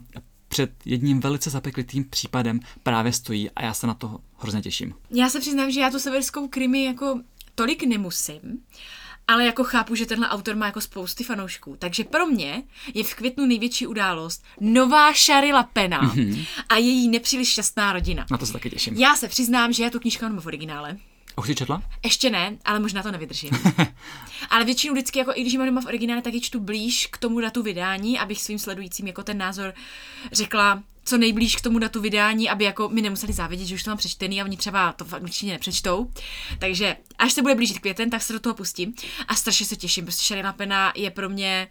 před 0.47 0.71
jedním 0.85 1.19
velice 1.19 1.49
zapeklitým 1.49 2.05
případem 2.09 2.59
právě 2.83 3.13
stojí 3.13 3.51
a 3.51 3.63
já 3.63 3.73
se 3.73 3.87
na 3.87 3.93
to 3.93 4.19
hrozně 4.37 4.61
těším. 4.61 4.93
Já 5.11 5.29
se 5.29 5.39
přiznám, 5.39 5.71
že 5.71 5.79
já 5.79 5.89
tu 5.89 5.99
severskou 5.99 6.47
krimi 6.47 6.83
jako 6.83 7.21
tolik 7.55 7.83
nemusím, 7.83 8.41
ale 9.27 9.45
jako 9.45 9.63
chápu, 9.63 9.95
že 9.95 10.05
tenhle 10.05 10.29
autor 10.29 10.55
má 10.55 10.65
jako 10.65 10.81
spousty 10.81 11.23
fanoušků. 11.23 11.75
Takže 11.79 12.03
pro 12.03 12.25
mě 12.25 12.63
je 12.93 13.03
v 13.03 13.15
květnu 13.15 13.45
největší 13.45 13.87
událost 13.87 14.43
nová 14.59 15.13
Sharila 15.13 15.63
Pena 15.63 16.01
mm-hmm. 16.01 16.45
a 16.69 16.75
její 16.75 17.09
nepříliš 17.09 17.49
šťastná 17.49 17.93
rodina. 17.93 18.25
Na 18.31 18.37
to 18.37 18.45
se 18.45 18.53
taky 18.53 18.69
těším. 18.69 18.93
Já 18.93 19.15
se 19.15 19.27
přiznám, 19.27 19.73
že 19.73 19.83
já 19.83 19.89
tu 19.89 19.99
knížku 19.99 20.25
mám 20.25 20.39
v 20.39 20.45
originále. 20.45 20.97
A 21.37 21.41
už 21.41 21.47
jsi 21.47 21.55
četla? 21.55 21.83
Ještě 22.03 22.29
ne, 22.29 22.57
ale 22.65 22.79
možná 22.79 23.03
to 23.03 23.11
nevydržím. 23.11 23.51
ale 24.49 24.65
většinou 24.65 24.93
vždycky, 24.93 25.19
jako 25.19 25.31
i 25.35 25.41
když 25.41 25.55
mám 25.55 25.65
doma 25.65 25.81
v 25.81 25.85
originále, 25.85 26.21
tak 26.21 26.33
ji 26.33 26.41
čtu 26.41 26.59
blíž 26.59 27.07
k 27.07 27.17
tomu 27.17 27.39
datu 27.39 27.63
vydání, 27.63 28.19
abych 28.19 28.41
svým 28.41 28.59
sledujícím 28.59 29.07
jako 29.07 29.23
ten 29.23 29.37
názor 29.37 29.73
řekla 30.31 30.83
co 31.07 31.17
nejblíž 31.17 31.55
k 31.55 31.61
tomu 31.61 31.79
datu 31.79 32.01
vydání, 32.01 32.49
aby 32.49 32.63
jako 32.63 32.89
mi 32.89 33.01
nemuseli 33.01 33.33
závidět, 33.33 33.67
že 33.67 33.75
už 33.75 33.83
to 33.83 33.89
mám 33.89 33.97
přečtený 33.97 34.41
a 34.41 34.43
oni 34.45 34.57
třeba 34.57 34.93
to 34.93 35.05
v 35.05 35.13
angličtině 35.13 35.53
nepřečtou. 35.53 36.11
Takže 36.59 36.97
až 37.19 37.33
se 37.33 37.41
bude 37.41 37.55
blížit 37.55 37.79
květen, 37.79 38.09
tak 38.09 38.21
se 38.21 38.33
do 38.33 38.39
toho 38.39 38.55
pustím 38.55 38.93
a 39.27 39.35
strašně 39.35 39.65
se 39.65 39.75
těším. 39.75 40.05
Prostě 40.05 40.23
Sharina 40.23 40.53
Pena 40.53 40.93
je 40.95 41.11
pro 41.11 41.29
mě 41.29 41.67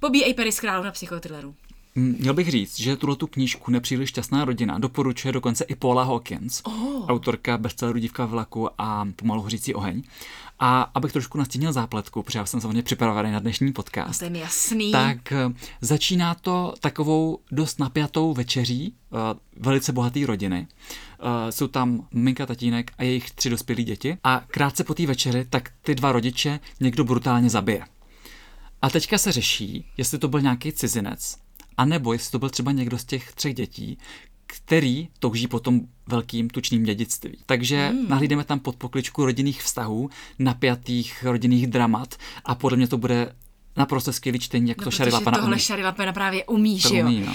Bobby 0.00 0.24
A. 0.24 0.34
Paris 0.34 0.62
na 0.62 0.90
psychotrilleru. 0.90 1.54
Měl 1.94 2.34
bych 2.34 2.50
říct, 2.50 2.80
že 2.80 2.96
tuhle 2.96 3.16
tu 3.16 3.26
knížku 3.26 3.70
Nepříliš 3.70 4.08
šťastná 4.08 4.44
rodina 4.44 4.78
doporučuje 4.78 5.32
dokonce 5.32 5.64
i 5.64 5.74
Paula 5.74 6.04
Hawkins, 6.04 6.60
oh. 6.64 7.06
autorka 7.06 7.58
bestselleru 7.58 7.98
Dívka 7.98 8.26
v 8.26 8.30
vlaku 8.30 8.68
a 8.78 9.08
Pomalu 9.16 9.42
hořící 9.42 9.74
oheň. 9.74 10.02
A 10.58 10.82
abych 10.82 11.12
trošku 11.12 11.38
nastínil 11.38 11.72
zápletku, 11.72 12.22
protože 12.22 12.38
já 12.38 12.46
jsem 12.46 12.60
samozřejmě 12.60 12.82
připravený 12.82 13.32
na 13.32 13.38
dnešní 13.38 13.72
podcast. 13.72 14.22
Mi 14.22 14.38
jasný. 14.38 14.92
Tak 14.92 15.32
eh, 15.32 15.50
začíná 15.80 16.34
to 16.34 16.74
takovou 16.80 17.38
dost 17.52 17.78
napjatou 17.78 18.34
večeří 18.34 18.94
uh, 19.10 19.18
velice 19.56 19.92
bohaté 19.92 20.26
rodiny. 20.26 20.66
Uh, 21.22 21.50
jsou 21.50 21.66
tam 21.66 22.06
minka, 22.12 22.46
tatínek 22.46 22.90
a 22.98 23.02
jejich 23.02 23.30
tři 23.30 23.50
dospělí 23.50 23.84
děti. 23.84 24.18
A 24.24 24.44
krátce 24.46 24.84
po 24.84 24.94
té 24.94 25.06
večeři, 25.06 25.46
tak 25.50 25.70
ty 25.82 25.94
dva 25.94 26.12
rodiče 26.12 26.60
někdo 26.80 27.04
brutálně 27.04 27.50
zabije. 27.50 27.84
A 28.82 28.90
teďka 28.90 29.18
se 29.18 29.32
řeší, 29.32 29.86
jestli 29.96 30.18
to 30.18 30.28
byl 30.28 30.40
nějaký 30.40 30.72
cizinec, 30.72 31.36
a 31.80 31.84
nebo 31.84 32.12
jestli 32.12 32.30
to 32.30 32.38
byl 32.38 32.50
třeba 32.50 32.72
někdo 32.72 32.98
z 32.98 33.04
těch 33.04 33.32
třech 33.32 33.54
dětí, 33.54 33.98
který 34.46 35.08
touží 35.18 35.46
po 35.46 35.60
tom 35.60 35.80
velkým 36.06 36.50
tučným 36.50 36.82
dědictví. 36.82 37.38
Takže 37.46 37.88
hmm. 37.88 38.08
nahlídeme 38.08 38.44
tam 38.44 38.60
pod 38.60 38.76
pokličku 38.76 39.24
rodinných 39.24 39.62
vztahů, 39.62 40.10
napjatých 40.38 41.24
rodinných 41.24 41.66
dramat 41.66 42.14
a 42.44 42.54
podle 42.54 42.76
mě 42.76 42.88
to 42.88 42.98
bude 42.98 43.34
naprosto 43.76 44.12
skvělý 44.12 44.38
čtení, 44.38 44.68
jak 44.68 44.78
no, 44.78 44.84
to 44.84 44.90
Shari 44.90 45.10
Lapana 45.12 45.38
tohle 45.38 45.54
umí. 45.54 45.62
Shari 45.62 45.84
Lapana 45.84 46.12
právě 46.12 46.44
umí, 46.44 46.78
že 46.78 46.96
jo? 46.96 47.06
Umí, 47.06 47.20
no 47.20 47.34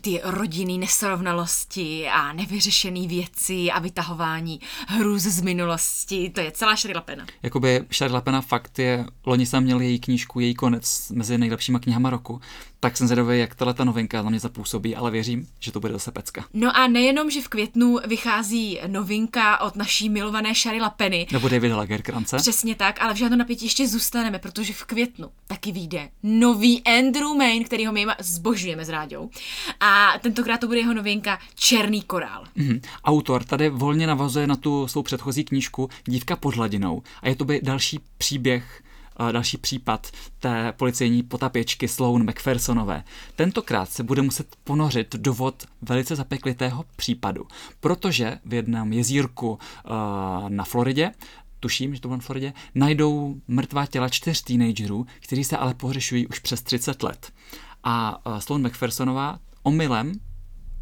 ty 0.00 0.20
rodinný 0.24 0.78
nesrovnalosti 0.78 2.08
a 2.08 2.32
nevyřešené 2.32 3.06
věci 3.06 3.70
a 3.70 3.78
vytahování 3.78 4.60
hrůz 4.88 5.22
z 5.22 5.40
minulosti. 5.40 6.30
To 6.30 6.40
je 6.40 6.50
celá 6.50 6.76
Shari 6.76 6.94
Lapena. 6.94 7.26
Jakoby 7.42 7.84
Shari 7.92 8.12
Lapena 8.12 8.40
fakt 8.40 8.78
je, 8.78 9.06
loni 9.26 9.46
jsem 9.46 9.64
měl 9.64 9.80
její 9.80 10.00
knížku, 10.00 10.40
její 10.40 10.54
konec 10.54 11.10
mezi 11.10 11.38
nejlepšíma 11.38 11.78
knihama 11.78 12.10
roku, 12.10 12.40
tak 12.84 12.96
jsem 12.96 13.06
zvědavý, 13.06 13.38
jak 13.38 13.54
tahle 13.54 13.74
ta 13.74 13.84
novinka 13.84 14.22
na 14.22 14.30
mě 14.30 14.40
zapůsobí, 14.40 14.96
ale 14.96 15.10
věřím, 15.10 15.46
že 15.60 15.72
to 15.72 15.80
bude 15.80 15.92
zase 15.92 16.12
pecka. 16.12 16.44
No 16.54 16.76
a 16.76 16.86
nejenom, 16.86 17.30
že 17.30 17.40
v 17.40 17.48
květnu 17.48 17.98
vychází 18.06 18.80
novinka 18.86 19.60
od 19.60 19.76
naší 19.76 20.08
milované 20.08 20.54
Shari 20.54 20.80
Lapeny. 20.80 21.26
Nebo 21.32 21.48
David 21.48 21.72
Lagerkrance. 21.72 22.36
Přesně 22.36 22.74
tak, 22.74 23.02
ale 23.02 23.14
v 23.14 23.16
žádném 23.16 23.38
napětí 23.38 23.64
ještě 23.64 23.88
zůstaneme, 23.88 24.38
protože 24.38 24.72
v 24.72 24.84
květnu 24.84 25.28
taky 25.46 25.72
vyjde 25.72 26.08
nový 26.22 26.82
Andrew 26.84 27.36
Main, 27.36 27.64
který 27.64 27.86
ho 27.86 27.92
my 27.92 28.06
zbožujeme 28.18 28.84
s 28.84 28.88
Ráďou. 28.88 29.30
A 29.80 30.12
tentokrát 30.20 30.58
to 30.58 30.66
bude 30.66 30.78
jeho 30.78 30.94
novinka 30.94 31.38
Černý 31.54 32.02
korál. 32.02 32.44
Mm-hmm. 32.56 32.80
Autor 33.04 33.44
tady 33.44 33.68
volně 33.70 34.06
navazuje 34.06 34.46
na 34.46 34.56
tu 34.56 34.88
svou 34.88 35.02
předchozí 35.02 35.44
knížku 35.44 35.88
Dívka 36.04 36.36
pod 36.36 36.56
hladinou 36.56 37.02
a 37.22 37.28
je 37.28 37.36
to 37.36 37.44
by 37.44 37.60
další 37.62 38.00
příběh 38.18 38.82
další 39.30 39.56
případ 39.56 40.10
té 40.38 40.72
policejní 40.72 41.22
potapěčky 41.22 41.88
Sloan 41.88 42.30
McPhersonové. 42.30 43.04
Tentokrát 43.36 43.90
se 43.90 44.02
bude 44.02 44.22
muset 44.22 44.56
ponořit 44.64 45.16
do 45.16 45.34
vod 45.34 45.66
velice 45.82 46.16
zapeklitého 46.16 46.84
případu, 46.96 47.46
protože 47.80 48.38
v 48.44 48.54
jednom 48.54 48.92
jezírku 48.92 49.58
na 50.48 50.64
Floridě 50.64 51.12
tuším, 51.60 51.94
že 51.94 52.00
to 52.00 52.08
bylo 52.08 52.16
na 52.16 52.22
Floridě, 52.22 52.52
najdou 52.74 53.34
mrtvá 53.48 53.86
těla 53.86 54.08
čtyř 54.08 54.42
teenagerů, 54.42 55.06
kteří 55.20 55.44
se 55.44 55.56
ale 55.56 55.74
pohřešují 55.74 56.26
už 56.26 56.38
přes 56.38 56.62
30 56.62 57.02
let. 57.02 57.32
A 57.84 58.22
Sloan 58.38 58.66
McPhersonová 58.66 59.38
omylem 59.62 60.12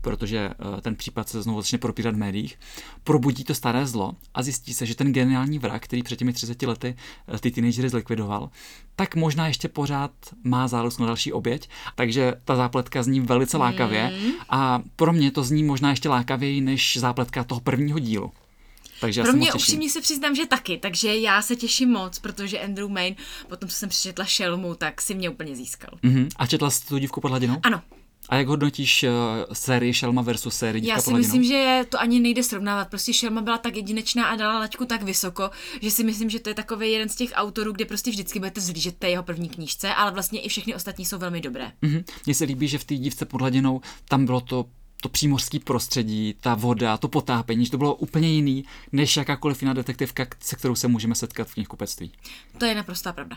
protože 0.01 0.51
uh, 0.51 0.81
ten 0.81 0.97
případ 0.97 1.29
se 1.29 1.43
znovu 1.43 1.61
začne 1.61 1.79
propírat 1.79 2.15
v 2.15 2.19
médiích, 2.19 2.59
probudí 3.05 3.45
to 3.45 3.55
staré 3.55 3.87
zlo 3.87 4.17
a 4.35 4.43
zjistí 4.43 4.75
se, 4.75 4.87
že 4.87 4.95
ten 4.95 5.13
geniální 5.13 5.59
vrak, 5.59 5.85
který 5.85 6.03
před 6.03 6.17
těmi 6.17 6.33
30 6.33 6.63
lety 6.63 6.97
uh, 7.29 7.37
ty 7.37 7.51
teenagery 7.51 7.89
zlikvidoval, 7.89 8.51
tak 8.97 9.17
možná 9.17 9.49
ještě 9.49 9.69
pořád 9.69 10.11
má 10.45 10.69
záluz 10.69 10.99
na 10.99 11.07
další 11.07 11.33
oběť, 11.33 11.69
takže 11.95 12.35
ta 12.45 12.57
zápletka 12.57 13.03
zní 13.03 13.21
velice 13.21 13.57
lákavě 13.57 14.13
mm. 14.25 14.33
a 14.49 14.83
pro 14.97 15.13
mě 15.13 15.31
to 15.31 15.45
zní 15.45 15.65
možná 15.65 15.91
ještě 15.91 16.09
lákavěji 16.09 16.61
než 16.61 16.97
zápletka 16.97 17.45
toho 17.45 17.61
prvního 17.61 17.99
dílu. 17.99 18.33
Takže 19.01 19.23
Pro 19.23 19.33
mě 19.33 19.53
upřímně 19.53 19.91
se 19.91 20.01
přiznám, 20.01 20.35
že 20.35 20.47
taky, 20.47 20.79
takže 20.79 21.17
já 21.17 21.43
se 21.43 21.57
těším 21.57 21.91
moc, 21.91 22.19
protože 22.19 22.61
Andrew 22.61 22.89
Main, 22.89 23.17
potom 23.49 23.69
co 23.69 23.75
jsem 23.75 23.89
přečetla 23.89 24.25
Šelmu, 24.25 24.75
tak 24.75 25.01
si 25.01 25.15
mě 25.15 25.31
úplně 25.31 25.57
získal. 25.57 25.99
Mm-hmm. 26.05 26.29
A 26.37 26.47
četla 26.47 26.71
jsi 26.71 26.87
tu 26.87 26.99
dívku 26.99 27.21
pod 27.21 27.29
hladinou? 27.29 27.57
Ano. 27.63 27.83
A 28.29 28.37
jak 28.37 28.49
hodnotíš 28.49 29.03
uh, 29.03 29.11
sérii 29.53 29.95
Shelma 29.95 30.23
versus 30.23 30.57
sérii 30.57 30.89
Já 30.89 31.01
si 31.01 31.13
myslím, 31.15 31.45
že 31.45 31.83
to 31.89 32.01
ani 32.01 32.21
nejde 32.21 32.43
srovnávat. 32.43 32.89
Prostě 32.89 33.13
Shelma 33.13 33.41
byla 33.41 33.59
tak 33.59 33.77
jedinečná 33.77 34.27
a 34.27 34.37
dala 34.37 34.59
laťku 34.59 34.85
tak 34.85 35.03
vysoko, 35.03 35.51
že 35.83 35.91
si 35.91 36.05
myslím, 36.05 36.31
že 36.31 36.41
to 36.41 36.49
je 36.49 36.55
takový 36.55 36.93
jeden 36.93 37.09
z 37.09 37.17
těch 37.17 37.31
autorů, 37.35 37.73
kde 37.73 37.85
prostě 37.85 38.11
vždycky 38.11 38.39
budete 38.39 38.61
zlížet 38.61 38.97
té 38.97 39.11
jeho 39.11 39.23
první 39.23 39.49
knížce, 39.49 39.95
ale 39.95 40.11
vlastně 40.11 40.41
i 40.41 40.49
všechny 40.49 40.75
ostatní 40.75 41.05
jsou 41.05 41.19
velmi 41.19 41.41
dobré. 41.41 41.73
Mm-hmm. 41.83 42.05
Mně 42.27 42.35
se 42.35 42.45
líbí, 42.45 42.69
že 42.69 42.79
v 42.79 42.85
té 42.85 42.95
dívce 42.95 43.25
pod 43.25 43.41
hladinou 43.41 43.81
tam 44.09 44.27
bylo 44.27 44.41
to 44.41 44.67
to 45.01 45.09
přímořské 45.09 45.59
prostředí, 45.59 46.35
ta 46.41 46.55
voda, 46.55 46.97
to 46.97 47.09
potápení, 47.09 47.65
že 47.65 47.71
to 47.71 47.79
bylo 47.79 47.95
úplně 47.95 48.29
jiný, 48.29 48.65
než 48.93 49.17
jakákoliv 49.17 49.63
jiná 49.63 49.75
detektivka, 49.75 50.27
se 50.41 50.57
kterou 50.57 50.75
se 50.75 50.89
můžeme 50.89 51.15
setkat 51.15 51.49
v 51.49 51.55
knihkupectví. 51.55 52.13
To 52.59 52.65
je 52.65 52.75
naprostá 52.75 53.13
pravda. 53.13 53.37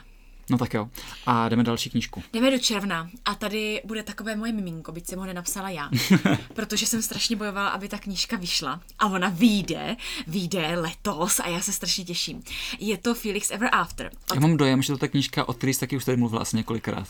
No 0.49 0.57
tak 0.57 0.73
jo. 0.73 0.89
A 1.25 1.49
jdeme 1.49 1.63
další 1.63 1.89
knížku. 1.89 2.23
Jdeme 2.33 2.51
do 2.51 2.59
června 2.59 3.09
a 3.25 3.35
tady 3.35 3.81
bude 3.85 4.03
takové 4.03 4.35
moje 4.35 4.51
miminko, 4.51 4.91
byť 4.91 5.07
jsem 5.07 5.19
ho 5.19 5.25
nenapsala 5.25 5.69
já, 5.69 5.89
protože 6.53 6.85
jsem 6.85 7.01
strašně 7.01 7.35
bojovala, 7.35 7.69
aby 7.69 7.89
ta 7.89 7.97
knížka 7.97 8.37
vyšla 8.37 8.81
a 8.99 9.07
ona 9.07 9.29
vyjde, 9.29 9.95
vyjde 10.27 10.79
letos 10.79 11.39
a 11.39 11.47
já 11.47 11.61
se 11.61 11.73
strašně 11.73 12.05
těším. 12.05 12.43
Je 12.79 12.97
to 12.97 13.13
Felix 13.13 13.51
Ever 13.51 13.69
After. 13.71 14.11
Od... 14.29 14.35
Já 14.35 14.41
mám 14.41 14.57
dojem, 14.57 14.81
že 14.81 14.93
to 14.93 14.97
ta 14.97 15.07
knížka, 15.07 15.49
o 15.49 15.53
které 15.53 15.73
jsi 15.73 15.79
taky 15.79 15.97
už 15.97 16.05
tady 16.05 16.17
mluvila 16.17 16.41
asi 16.41 16.57
několikrát. 16.57 17.07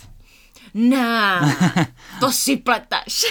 Ne, 0.73 1.39
to 2.19 2.31
si 2.31 2.57
pletaš. 2.57 3.23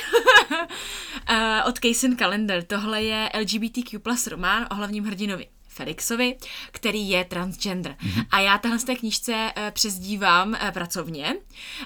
uh, 0.51 1.67
od 1.69 1.79
Kaysen 1.79 2.17
Calendar. 2.17 2.63
Tohle 2.63 3.03
je 3.03 3.31
LGBTQ 3.41 3.99
plus 3.99 4.27
román 4.27 4.67
o 4.71 4.75
hlavním 4.75 5.05
hrdinovi. 5.05 5.47
Felixovi, 5.73 6.37
který 6.71 7.09
je 7.09 7.25
transgender. 7.25 7.93
Mm-hmm. 7.93 8.27
A 8.31 8.41
já 8.41 8.59
tahle 8.59 8.79
z 8.79 8.85
té 8.85 8.95
knížce 8.95 9.33
uh, 9.33 9.63
přezdívám 9.71 10.49
uh, 10.49 10.71
pracovně 10.71 11.37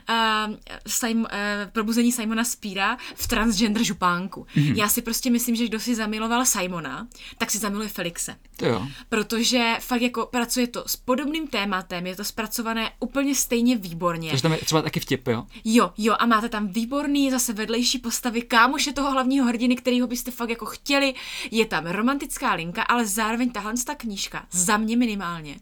uh, 0.09 0.55
Sim, 0.87 1.21
uh, 1.21 1.27
probuzení 1.73 2.13
Simona 2.13 2.45
Spíra 2.45 2.97
v 3.15 3.29
transgender 3.29 3.83
župánku. 3.83 4.47
Mm-hmm. 4.57 4.77
Já 4.77 4.89
si 4.89 5.03
prostě 5.03 5.31
myslím, 5.31 5.57
že 5.57 5.65
kdo 5.65 5.81
si 5.81 5.95
zamiloval 5.95 6.45
Simona, 6.45 7.09
tak 7.39 7.51
si 7.51 7.59
zamiluje 7.59 7.89
Felixe. 7.89 8.37
To 8.57 8.67
jo. 8.67 8.87
Protože 9.09 9.77
fakt 9.81 10.03
jako 10.03 10.27
pracuje 10.27 10.67
to 10.67 10.85
s 10.87 10.97
podobným 10.97 11.49
tématem, 11.49 12.07
je 12.07 12.17
to 12.17 12.25
zpracované 12.25 12.91
úplně 13.01 13.35
stejně 13.35 13.77
výborně. 13.77 14.31
Takže 14.31 14.43
tam 14.43 14.53
je 14.53 14.59
třeba 14.59 14.83
taky 14.83 15.01
vtip, 15.01 15.27
jo? 15.29 15.47
Jo, 15.65 15.93
jo, 15.99 16.15
a 16.19 16.27
máte 16.27 16.49
tam 16.49 16.69
výborný 16.69 17.31
zase 17.31 17.53
vedlejší 17.53 17.99
postavy, 17.99 18.43
kámoše 18.43 18.93
toho 18.93 19.11
hlavního 19.11 19.47
hrdiny, 19.47 19.77
kterýho 19.77 20.07
byste 20.07 20.31
fakt 20.31 20.51
jako 20.51 20.67
chtěli. 20.67 21.15
Je 21.51 21.67
tam 21.67 21.87
romantická 21.87 22.55
linka, 22.55 22.83
ale 22.83 23.07
zároveň 23.07 23.51
tahle 23.51 23.76
ta 23.85 23.95
knížka, 23.95 24.47
za 24.51 24.77
mě 24.77 24.97
minimálně, 24.97 25.61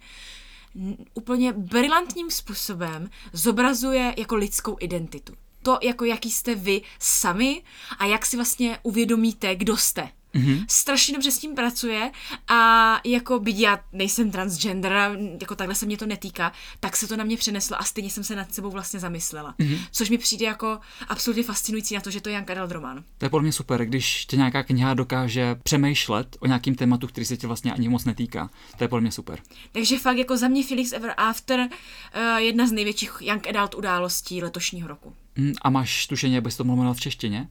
úplně 1.15 1.53
brilantním 1.53 2.31
způsobem 2.31 3.11
zobrazuje 3.33 4.15
jako 4.17 4.37
lidskou 4.37 4.77
identitu. 4.81 5.35
To, 5.63 5.79
jako 5.83 6.05
jaký 6.05 6.31
jste 6.31 6.55
vy 6.55 6.83
sami 6.99 7.63
a 7.99 8.07
jak 8.07 8.27
si 8.27 8.37
vlastně 8.37 8.79
uvědomíte, 8.83 9.57
kdo 9.57 9.77
jste. 9.77 10.09
Mm-hmm. 10.35 10.65
Strašně 10.69 11.15
dobře 11.15 11.31
s 11.31 11.39
tím 11.39 11.55
pracuje 11.55 12.11
a 12.49 13.01
jako 13.05 13.39
byť 13.39 13.59
já 13.59 13.81
nejsem 13.93 14.31
transgender, 14.31 15.19
jako 15.41 15.55
takhle 15.55 15.75
se 15.75 15.87
mě 15.87 15.97
to 15.97 16.07
netýká, 16.07 16.53
tak 16.81 16.97
se 16.97 17.09
to 17.09 17.17
na 17.17 17.25
mě 17.25 17.37
přeneslo 17.37 17.81
a 17.81 17.85
stejně 17.85 18.11
jsem 18.11 18.25
se 18.25 18.37
nad 18.37 18.55
sebou 18.55 18.71
vlastně 18.71 19.01
zamyslela. 19.01 19.55
Mm-hmm. 19.59 19.79
Což 19.91 20.11
mi 20.11 20.19
přijde 20.19 20.47
jako 20.47 20.79
absolutně 21.09 21.43
fascinující 21.43 21.95
na 21.95 22.01
to, 22.01 22.11
že 22.11 22.21
to 22.21 22.29
je 22.29 22.35
Jan 22.35 22.45
Karel 22.45 22.67
román. 22.67 23.05
To 23.19 23.25
je 23.25 23.29
podle 23.29 23.43
mě 23.43 23.53
super, 23.53 23.87
když 23.87 24.27
tě 24.27 24.37
nějaká 24.37 24.63
kniha 24.63 24.95
dokáže 24.95 25.55
přemýšlet 25.63 26.37
o 26.41 26.47
nějakým 26.47 26.75
tématu, 26.75 27.07
který 27.07 27.25
se 27.25 27.37
tě 27.37 27.47
vlastně 27.47 27.73
ani 27.73 27.89
moc 27.89 28.05
netýká. 28.05 28.51
To 28.79 28.85
je 28.85 28.89
podle 28.89 29.01
mě 29.01 29.13
super. 29.13 29.39
Takže 29.73 29.99
fakt 29.99 30.17
jako 30.17 30.37
za 30.37 30.49
mě 30.49 30.65
Felix 30.65 30.93
Ever 30.93 31.15
After 31.17 31.61
uh, 31.61 32.37
jedna 32.37 32.67
z 32.67 32.73
největších 32.73 33.13
Young 33.21 33.47
Adult 33.47 33.75
událostí 33.75 34.43
letošního 34.43 34.89
roku. 34.89 35.13
Mm, 35.37 35.53
a 35.63 35.71
máš 35.71 36.07
tušení, 36.07 36.39
abys 36.39 36.57
to 36.57 36.65
mohl 36.65 36.95
v 36.95 37.01
češtině? 37.01 37.49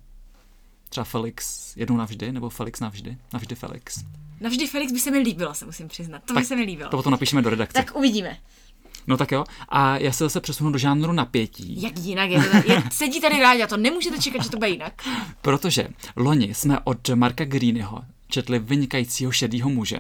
Třeba 0.94 1.04
Felix 1.04 1.74
jednou 1.76 1.98
navždy, 1.98 2.32
nebo 2.32 2.50
Felix 2.50 2.80
navždy, 2.80 3.18
navždy 3.34 3.56
Felix. 3.56 4.04
Navždy 4.42 4.68
Felix 4.68 4.92
by 4.92 5.00
se 5.00 5.12
mi 5.12 5.18
líbilo, 5.18 5.54
se 5.54 5.66
musím 5.66 5.88
přiznat. 5.88 6.24
To 6.26 6.34
tak 6.34 6.44
by 6.44 6.48
se 6.48 6.56
mi 6.56 6.64
líbilo. 6.64 6.90
To 6.90 6.98
potom 6.98 7.12
napíšeme 7.12 7.42
do 7.42 7.50
redakce. 7.50 7.74
Tak 7.74 7.96
uvidíme. 7.96 8.38
No 9.08 9.18
tak 9.18 9.32
jo. 9.32 9.44
A 9.70 9.98
já 9.98 10.12
se 10.12 10.24
zase 10.24 10.42
přesunu 10.42 10.72
do 10.72 10.78
žánru 10.78 11.12
napětí. 11.12 11.82
Jak 11.82 12.00
jinak? 12.00 12.30
Je, 12.30 12.44
to, 12.44 12.72
je, 12.72 12.84
sedí 12.92 13.22
tady 13.22 13.40
rádi 13.40 13.64
a 13.64 13.68
to 13.68 13.78
nemůžete 13.78 14.22
čekat, 14.22 14.44
že 14.44 14.50
to 14.50 14.58
bude 14.58 14.70
jinak. 14.70 14.94
Protože 15.42 15.88
loni 16.16 16.54
jsme 16.54 16.80
od 16.84 17.10
Marka 17.10 17.46
Greenyho 17.46 18.04
četli 18.28 18.60
vynikajícího 18.60 19.32
šedýho 19.32 19.70
muže. 19.70 20.00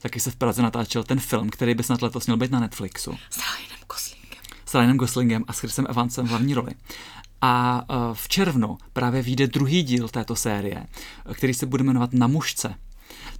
Taky 0.00 0.20
se 0.20 0.30
v 0.30 0.36
Praze 0.36 0.62
natáčel 0.62 1.04
ten 1.04 1.20
film, 1.20 1.50
který 1.50 1.74
by 1.74 1.82
snad 1.82 2.02
letos 2.02 2.26
měl 2.26 2.36
být 2.36 2.50
na 2.50 2.60
Netflixu. 2.60 3.18
S 3.30 3.36
Ryanem 3.36 3.86
Goslingem. 3.88 4.40
S 4.66 4.74
Ryanem 4.74 4.96
Goslingem 4.96 5.44
a 5.48 5.52
s 5.52 5.58
Chrisem 5.58 5.86
Evansem 5.88 6.26
v 6.26 6.28
hlavní 6.28 6.54
roli. 6.54 6.72
A 7.42 7.84
eh, 7.90 7.94
v 8.12 8.28
červnu 8.28 8.78
právě 8.92 9.22
vyjde 9.22 9.46
druhý 9.46 9.82
díl 9.82 10.08
této 10.08 10.36
série, 10.36 10.86
který 11.34 11.54
se 11.54 11.66
bude 11.66 11.84
jmenovat 11.84 12.12
Na 12.12 12.26
mužce. 12.26 12.74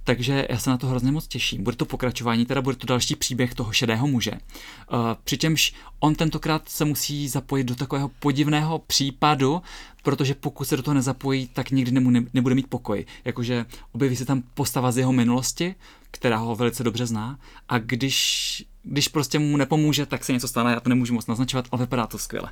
Takže 0.03 0.47
já 0.49 0.57
se 0.57 0.69
na 0.69 0.77
to 0.77 0.87
hrozně 0.87 1.11
moc 1.11 1.27
těším. 1.27 1.63
Bude 1.63 1.75
to 1.75 1.85
pokračování, 1.85 2.45
teda 2.45 2.61
bude 2.61 2.75
to 2.75 2.87
další 2.87 3.15
příběh 3.15 3.55
toho 3.55 3.71
šedého 3.71 4.07
muže. 4.07 4.31
Uh, 4.31 4.99
přičemž 5.23 5.73
on 5.99 6.15
tentokrát 6.15 6.69
se 6.69 6.85
musí 6.85 7.27
zapojit 7.27 7.63
do 7.63 7.75
takového 7.75 8.11
podivného 8.19 8.79
případu, 8.79 9.61
protože 10.03 10.35
pokud 10.35 10.65
se 10.65 10.77
do 10.77 10.83
toho 10.83 10.95
nezapojí, 10.95 11.47
tak 11.47 11.71
nikdy 11.71 11.91
nemu 11.91 12.11
nebude 12.33 12.55
mít 12.55 12.67
pokoj. 12.67 13.05
Jakože 13.25 13.65
objeví 13.91 14.15
se 14.15 14.25
tam 14.25 14.43
postava 14.53 14.91
z 14.91 14.97
jeho 14.97 15.13
minulosti, 15.13 15.75
která 16.11 16.37
ho 16.37 16.55
velice 16.55 16.83
dobře 16.83 17.05
zná 17.05 17.39
a 17.69 17.79
když 17.79 18.65
když 18.83 19.07
prostě 19.07 19.39
mu 19.39 19.57
nepomůže, 19.57 20.05
tak 20.05 20.23
se 20.23 20.33
něco 20.33 20.47
stane, 20.47 20.71
já 20.71 20.79
to 20.79 20.89
nemůžu 20.89 21.13
moc 21.13 21.27
naznačovat, 21.27 21.65
ale 21.71 21.81
vypadá 21.81 22.07
to 22.07 22.17
skvěle. 22.17 22.51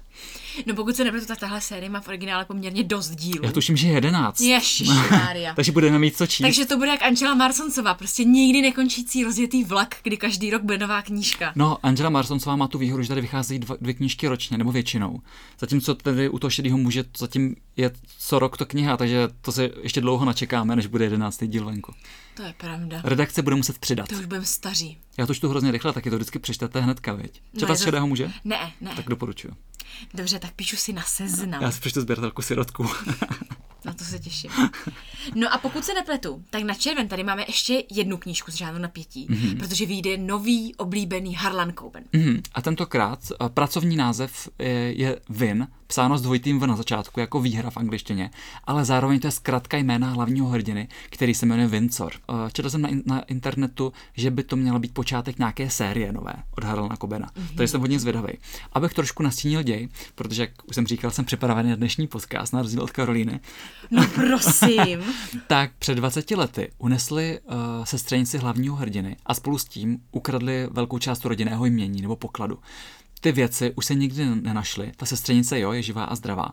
No 0.66 0.76
pokud 0.76 0.96
se 0.96 1.04
nepletu, 1.04 1.26
tak 1.26 1.40
tahle 1.40 1.62
série 1.62 1.90
má 1.90 2.02
v 2.02 2.08
originále 2.08 2.46
poměrně 2.46 2.84
dost 2.84 3.10
dílů. 3.10 3.46
Já 3.46 3.52
tuším, 3.52 3.78
že 3.78 3.88
je 3.88 3.94
jedenáct. 3.94 4.42
Ježišmarja. 4.42 5.54
Takže 5.56 5.72
budeme 5.72 6.00
mít 6.00 6.18
co 6.18 6.28
číst. 6.28 6.42
Takže 6.42 6.66
to 6.66 6.78
bude 6.78 6.90
jak 6.90 7.02
Angela 7.02 7.34
Marsoncová, 7.36 7.94
prostě 7.94 8.24
nikdy 8.24 8.62
nekončící 8.62 9.24
rozjetý 9.24 9.64
vlak, 9.64 9.96
kdy 10.04 10.18
každý 10.18 10.50
rok 10.50 10.62
bude 10.62 10.78
nová 10.78 11.02
knížka. 11.02 11.52
No, 11.56 11.78
Angela 11.84 12.10
Marsoncová 12.10 12.56
má 12.56 12.68
tu 12.68 12.78
výhodu, 12.78 13.04
že 13.04 13.10
tady 13.10 13.22
vycházejí 13.22 13.60
dva, 13.60 13.76
dvě 13.82 13.94
knížky 13.94 14.28
ročně, 14.28 14.58
nebo 14.58 14.72
většinou. 14.72 15.22
Zatímco 15.60 15.96
tady 15.96 16.30
u 16.30 16.40
toho 16.40 16.52
šedého 16.52 16.78
muže 16.78 17.04
zatím 17.18 17.41
je 17.78 17.92
co 18.18 18.40
rok 18.40 18.58
to 18.58 18.66
kniha, 18.66 18.98
takže 18.98 19.28
to 19.42 19.52
se 19.52 19.70
ještě 19.82 20.02
dlouho 20.02 20.26
načekáme, 20.26 20.76
než 20.76 20.88
bude 20.88 21.06
jedenáctý 21.06 21.48
díl 21.48 21.66
venku. 21.66 21.94
To 22.36 22.44
je 22.44 22.54
pravda. 22.58 23.02
Redakce 23.04 23.42
bude 23.42 23.56
muset 23.56 23.80
přidat. 23.80 24.08
To 24.08 24.16
už 24.16 24.26
budeme 24.26 24.46
staří. 24.46 24.98
Já 25.18 25.26
to 25.26 25.34
čtu 25.34 25.50
hrozně 25.50 25.72
rychle, 25.72 25.94
taky 25.94 26.10
to 26.10 26.16
vždycky 26.16 26.40
přečtete 26.40 26.82
hnedka, 26.82 27.14
viď? 27.14 27.42
Četla 27.60 27.74
no, 27.74 27.78
to... 27.80 27.84
šedého 27.84 28.08
muže? 28.08 28.32
Ne, 28.44 28.74
ne. 28.82 28.96
Tak 28.96 29.10
doporučuju. 29.10 29.54
Dobře, 30.14 30.40
tak 30.40 30.52
píšu 30.52 30.76
si 30.76 30.94
na 30.94 31.02
seznam. 31.02 31.62
Já 31.62 31.72
si 31.72 31.80
přečtu 31.80 32.02
sběratelku 32.02 32.42
sirotku. 32.42 32.86
Na 33.86 33.94
to 33.94 34.04
se 34.04 34.20
těším. 34.20 34.52
No 35.36 35.54
a 35.54 35.58
pokud 35.58 35.86
se 35.86 35.94
nepletu, 35.94 36.44
tak 36.50 36.64
na 36.64 36.74
červen 36.74 37.08
tady 37.08 37.24
máme 37.24 37.44
ještě 37.48 37.84
jednu 37.92 38.18
knížku 38.18 38.52
z 38.52 38.56
žádnou 38.56 38.82
napětí, 38.82 39.28
mm-hmm. 39.28 39.58
protože 39.58 39.86
vyjde 39.86 40.18
nový 40.18 40.76
oblíbený 40.76 41.36
Harlan 41.36 41.74
Coben. 41.80 42.04
Mm-hmm. 42.14 42.42
A 42.54 42.62
tentokrát 42.62 43.20
uh, 43.42 43.50
pracovní 43.50 43.96
název 43.96 44.50
je, 44.60 44.94
je 45.02 45.20
Vin, 45.30 45.68
psáno 45.92 46.18
s 46.18 46.22
dvojitým 46.22 46.60
V 46.60 46.68
na 46.68 46.76
začátku 46.76 47.20
jako 47.20 47.42
výhra 47.42 47.70
v 47.70 47.78
angličtině, 47.78 48.32
ale 48.64 48.86
zároveň 48.86 49.20
to 49.20 49.28
je 49.28 49.32
zkrátka 49.32 49.78
jména 49.78 50.10
hlavního 50.10 50.48
hrdiny, 50.48 50.88
který 51.10 51.34
se 51.34 51.46
jmenuje 51.46 51.68
Vincor. 51.68 52.14
Eh, 52.14 52.52
četl 52.54 52.70
jsem 52.70 52.82
na, 52.82 52.90
in, 52.90 53.04
na 53.06 53.22
internetu, 53.22 53.94
že 54.14 54.32
by 54.32 54.44
to 54.44 54.56
mělo 54.56 54.80
být 54.80 54.94
počátek 54.94 55.40
nějaké 55.40 55.70
série 55.70 56.12
nové 56.12 56.34
od 56.58 56.64
Harlana 56.64 56.96
Kobena, 56.96 57.28
mm-hmm. 57.28 57.56
takže 57.56 57.68
jsem 57.68 57.82
hodně 57.82 58.00
zvědavý. 58.00 58.34
Abych 58.74 58.94
trošku 58.94 59.24
nastínil 59.24 59.64
děj, 59.64 59.90
protože, 60.16 60.42
jak 60.42 60.52
už 60.66 60.76
jsem 60.76 60.88
říkal, 60.88 61.12
jsem 61.12 61.26
připravený 61.26 61.70
na 61.70 61.76
dnešní 61.76 62.08
podcast, 62.08 62.54
na 62.54 62.62
rozdíl 62.62 62.82
od 62.84 62.92
Karolíny. 62.92 63.40
No 63.92 64.08
prosím. 64.16 65.00
tak 65.48 65.72
před 65.80 65.96
20 65.96 66.32
lety 66.32 66.72
unesli 66.78 67.40
uh, 67.40 67.56
sestřenici 67.84 68.38
hlavního 68.38 68.76
hrdiny 68.76 69.16
a 69.26 69.34
spolu 69.34 69.58
s 69.58 69.66
tím 69.66 70.00
ukradli 70.12 70.68
velkou 70.72 71.00
část 71.00 71.26
rodinného 71.26 71.66
jmění 71.66 72.02
nebo 72.02 72.16
pokladu 72.16 72.60
ty 73.22 73.32
věci 73.32 73.74
už 73.76 73.86
se 73.86 73.96
nikdy 73.96 74.26
nenašly. 74.26 74.92
Ta 74.96 75.06
sestřenice, 75.06 75.60
jo, 75.60 75.72
je 75.72 75.82
živá 75.82 76.04
a 76.04 76.16
zdravá. 76.16 76.52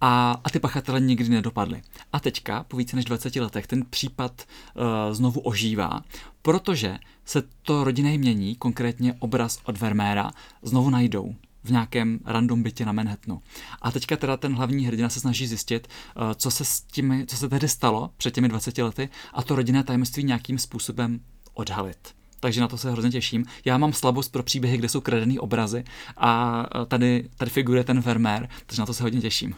A, 0.00 0.40
a 0.44 0.50
ty 0.50 0.60
pachatele 0.60 1.00
nikdy 1.00 1.28
nedopadly. 1.28 1.82
A 2.12 2.20
teďka, 2.20 2.64
po 2.64 2.76
více 2.76 2.96
než 2.96 3.04
20 3.04 3.36
letech, 3.36 3.66
ten 3.66 3.84
případ 3.90 4.42
uh, 4.42 5.14
znovu 5.14 5.40
ožívá, 5.40 6.02
protože 6.42 6.98
se 7.24 7.42
to 7.62 7.84
rodinné 7.84 8.14
jmění, 8.14 8.56
konkrétně 8.56 9.14
obraz 9.18 9.60
od 9.64 9.78
Vermeera, 9.78 10.30
znovu 10.62 10.90
najdou 10.90 11.34
v 11.64 11.70
nějakém 11.70 12.20
random 12.24 12.62
bytě 12.62 12.84
na 12.84 12.92
Manhattanu. 12.92 13.42
A 13.82 13.90
teďka 13.90 14.16
teda 14.16 14.36
ten 14.36 14.54
hlavní 14.54 14.86
hrdina 14.86 15.08
se 15.08 15.20
snaží 15.20 15.46
zjistit, 15.46 15.88
uh, 15.88 16.22
co 16.34 16.50
se 16.50 16.64
s 16.64 16.80
tím, 16.80 17.24
co 17.26 17.36
se 17.36 17.48
tedy 17.48 17.68
stalo 17.68 18.10
před 18.16 18.34
těmi 18.34 18.48
20 18.48 18.78
lety 18.78 19.08
a 19.32 19.42
to 19.42 19.56
rodinné 19.56 19.84
tajemství 19.84 20.24
nějakým 20.24 20.58
způsobem 20.58 21.20
odhalit 21.54 22.17
takže 22.40 22.60
na 22.60 22.68
to 22.68 22.78
se 22.78 22.90
hrozně 22.90 23.10
těším. 23.10 23.44
Já 23.64 23.78
mám 23.78 23.92
slabost 23.92 24.32
pro 24.32 24.42
příběhy, 24.42 24.78
kde 24.78 24.88
jsou 24.88 25.00
kradený 25.00 25.38
obrazy 25.38 25.84
a 26.16 26.64
tady, 26.88 27.28
tady 27.36 27.50
figuruje 27.50 27.84
ten 27.84 28.00
Vermeer, 28.00 28.48
takže 28.66 28.82
na 28.82 28.86
to 28.86 28.94
se 28.94 29.02
hodně 29.02 29.20
těším. 29.20 29.54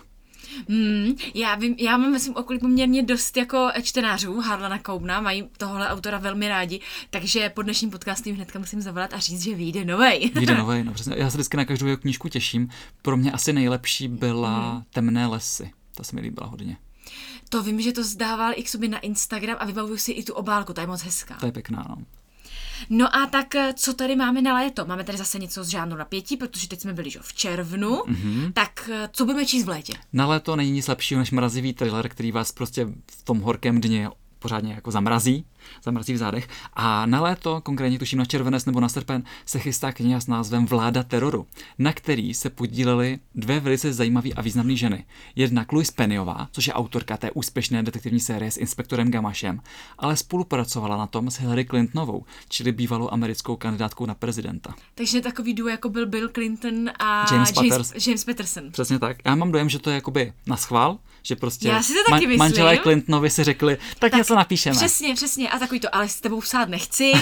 Mm, 0.68 1.14
já 1.34 1.54
vím, 1.54 1.74
já 1.78 1.96
mám 1.96 2.12
ve 2.12 2.20
svém 2.20 2.36
okolí 2.36 2.58
poměrně 2.58 3.02
dost 3.02 3.36
jako 3.36 3.68
čtenářů 3.82 4.40
Harlana 4.40 4.78
Koubna, 4.78 5.20
mají 5.20 5.48
tohle 5.56 5.88
autora 5.88 6.18
velmi 6.18 6.48
rádi, 6.48 6.80
takže 7.10 7.48
po 7.48 7.62
dnešním 7.62 7.90
podcastu 7.90 8.28
jim 8.28 8.36
hnedka 8.36 8.58
musím 8.58 8.82
zavolat 8.82 9.14
a 9.14 9.18
říct, 9.18 9.42
že 9.42 9.54
vyjde 9.54 9.84
novej. 9.84 10.30
vyjde 10.34 10.54
novej, 10.58 10.84
no 10.84 10.92
přesně. 10.92 11.14
Já 11.18 11.30
se 11.30 11.36
vždycky 11.36 11.56
na 11.56 11.64
každou 11.64 11.86
jeho 11.86 11.96
knížku 11.96 12.28
těším. 12.28 12.68
Pro 13.02 13.16
mě 13.16 13.32
asi 13.32 13.52
nejlepší 13.52 14.08
byla 14.08 14.74
mm. 14.74 14.82
Temné 14.90 15.26
lesy. 15.26 15.70
Ta 15.94 16.04
se 16.04 16.16
mi 16.16 16.22
líbila 16.22 16.46
hodně. 16.46 16.76
To 17.48 17.62
vím, 17.62 17.80
že 17.80 17.92
to 17.92 18.04
zdával 18.04 18.52
i 18.56 18.62
k 18.62 18.68
sobě 18.68 18.88
na 18.88 18.98
Instagram 18.98 19.56
a 19.60 19.64
vybavuju 19.64 19.98
si 19.98 20.12
i 20.12 20.24
tu 20.24 20.34
obálku, 20.34 20.72
ta 20.72 20.80
je 20.80 20.86
moc 20.86 21.02
hezká. 21.02 21.34
To 21.34 21.46
je 21.46 21.52
pěkná, 21.52 21.86
no. 21.88 21.96
No 22.90 23.16
a 23.16 23.26
tak 23.26 23.54
eh, 23.54 23.72
co 23.76 23.94
tady 23.94 24.16
máme 24.16 24.42
na 24.42 24.54
léto? 24.54 24.86
Máme 24.86 25.04
tady 25.04 25.18
zase 25.18 25.38
něco 25.38 25.64
z 25.64 25.68
žánru 25.68 25.96
napětí, 25.96 26.36
protože 26.36 26.68
teď 26.68 26.80
jsme 26.80 26.92
byli 26.92 27.10
že, 27.10 27.18
v 27.22 27.32
červnu. 27.34 27.96
Mm-hmm. 27.96 28.52
Tak 28.52 28.90
eh, 28.92 29.08
co 29.12 29.24
budeme 29.24 29.46
číst 29.46 29.64
v 29.64 29.68
létě? 29.68 29.92
Na 30.12 30.26
léto 30.26 30.56
není 30.56 30.70
nic 30.70 30.88
lepšího 30.88 31.18
než 31.18 31.30
mrazivý 31.30 31.72
thriller, 31.72 32.08
který 32.08 32.32
vás 32.32 32.52
prostě 32.52 32.88
v 33.10 33.22
tom 33.22 33.40
horkém 33.40 33.80
dně 33.80 34.08
pořádně 34.38 34.72
jako 34.72 34.90
zamrazí, 34.90 35.44
zamrazí 35.84 36.12
v 36.12 36.16
zádech. 36.16 36.48
A 36.74 37.06
na 37.06 37.20
léto, 37.20 37.60
konkrétně 37.60 37.98
tuším 37.98 38.18
na 38.18 38.24
červenec 38.24 38.64
nebo 38.64 38.80
na 38.80 38.88
srpen, 38.88 39.22
se 39.46 39.58
chystá 39.58 39.92
kniha 39.92 40.20
s 40.20 40.26
názvem 40.26 40.66
Vláda 40.66 41.02
teroru, 41.02 41.46
na 41.78 41.92
který 41.92 42.34
se 42.34 42.50
podílely 42.50 43.18
dvě 43.34 43.60
velice 43.60 43.92
zajímavé 43.92 44.30
a 44.30 44.42
významné 44.42 44.76
ženy. 44.76 45.04
Jedna 45.36 45.66
Louise 45.72 45.92
Pennyová, 45.96 46.48
což 46.52 46.66
je 46.66 46.72
autorka 46.72 47.16
té 47.16 47.30
úspěšné 47.30 47.82
detektivní 47.82 48.20
série 48.20 48.50
s 48.50 48.56
inspektorem 48.56 49.10
Gamašem, 49.10 49.60
ale 49.98 50.16
spolupracovala 50.16 50.96
na 50.96 51.06
tom 51.06 51.30
s 51.30 51.40
Hillary 51.40 51.64
Clintonovou, 51.64 52.24
čili 52.48 52.72
bývalou 52.72 53.12
americkou 53.12 53.56
kandidátkou 53.56 54.06
na 54.06 54.14
prezidenta. 54.14 54.74
Takže 54.94 55.20
takový 55.20 55.54
duo 55.54 55.68
jako 55.68 55.88
byl 55.88 56.06
Bill 56.06 56.28
Clinton 56.28 56.90
a 56.98 57.34
James, 57.34 57.52
James, 57.62 58.06
James 58.06 58.24
Patterson. 58.24 58.72
Přesně 58.72 58.98
tak. 58.98 59.16
Já 59.24 59.34
mám 59.34 59.52
dojem, 59.52 59.68
že 59.68 59.78
to 59.78 59.90
je 59.90 59.94
jakoby 59.94 60.32
na 60.46 60.56
schvál, 60.56 60.98
že 61.22 61.36
prostě 61.36 61.68
Já 61.68 61.82
si 61.82 61.92
to 61.92 62.10
taky 62.10 62.26
ma- 62.26 62.36
manželé 62.36 62.78
Clintonovi 62.78 63.30
si 63.30 63.44
řekli, 63.44 63.76
tak, 63.76 63.98
tak 63.98 64.12
něco 64.12 64.34
napíšeme. 64.34 64.76
Přesně, 64.76 65.14
přesně. 65.14 65.49
A 65.50 65.58
takový 65.58 65.80
to, 65.80 65.94
ale 65.94 66.08
s 66.08 66.20
tebou 66.20 66.40
psát 66.40 66.68
nechci. 66.68 67.12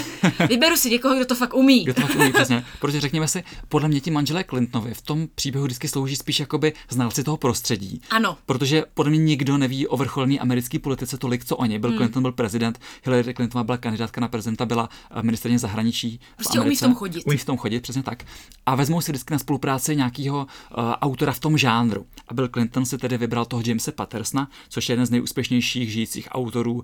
Vyberu 0.49 0.77
si 0.77 0.91
někoho, 0.91 1.17
kdo 1.17 1.25
to 1.25 1.35
fakt 1.35 1.55
umí. 1.55 1.85
Kdo 1.85 1.95
to 1.95 2.01
fakt 2.01 2.17
umí, 2.17 2.33
přesně. 2.33 2.65
Protože 2.81 3.01
řekněme 3.01 3.29
si, 3.29 3.45
podle 3.69 3.89
mě 3.89 4.01
ti 4.01 4.11
manželé 4.11 4.45
Clintonovi 4.45 4.95
v 4.95 5.03
tom 5.03 5.29
příběhu 5.35 5.65
vždycky 5.65 5.89
slouží 5.89 6.17
spíš 6.17 6.41
jakoby 6.41 6.73
znalci 6.91 7.25
toho 7.25 7.37
prostředí. 7.37 8.03
Ano. 8.11 8.37
Protože 8.47 8.85
podle 8.95 9.11
mě 9.11 9.19
nikdo 9.19 9.59
neví 9.59 9.87
o 9.87 9.97
vrcholní 9.97 10.41
americké 10.41 10.79
politice 10.79 11.19
tolik, 11.19 11.45
co 11.45 11.57
oni. 11.57 11.79
Bill 11.79 11.91
hmm. 11.91 11.99
Clinton 11.99 12.23
byl 12.23 12.33
prezident, 12.33 12.81
Hillary 13.05 13.35
Clinton 13.35 13.67
byla 13.67 13.79
kandidátka 13.79 14.21
na 14.21 14.29
prezidenta, 14.29 14.67
byla 14.67 14.89
eh, 15.11 15.23
ministrně 15.23 15.59
zahraničí. 15.59 16.21
Prostě 16.37 16.61
v 16.61 16.63
umí 16.63 16.77
v 16.77 16.81
tom 16.81 16.95
chodit. 16.95 17.23
Umí 17.27 17.37
v 17.37 17.45
tom 17.45 17.57
chodit, 17.57 17.81
přesně 17.81 18.03
tak. 18.03 18.25
A 18.67 18.75
vezmou 18.75 19.01
si 19.01 19.13
vždycky 19.13 19.35
na 19.35 19.39
spolupráci 19.39 19.97
nějakého 19.97 20.39
uh, 20.39 20.47
autora 21.01 21.33
v 21.33 21.41
tom 21.41 21.59
žánru. 21.59 22.07
A 22.29 22.35
Bill 22.35 22.49
Clinton 22.49 22.87
si 22.87 22.99
tedy 22.99 23.19
vybral 23.19 23.45
toho 23.45 23.63
Jamesa 23.67 23.93
Pattersona, 23.93 24.49
což 24.69 24.89
je 24.89 24.93
jeden 24.93 25.07
z 25.07 25.11
nejúspěšnějších 25.11 25.93
žijících 25.93 26.29
autorů 26.31 26.75
uh, 26.75 26.83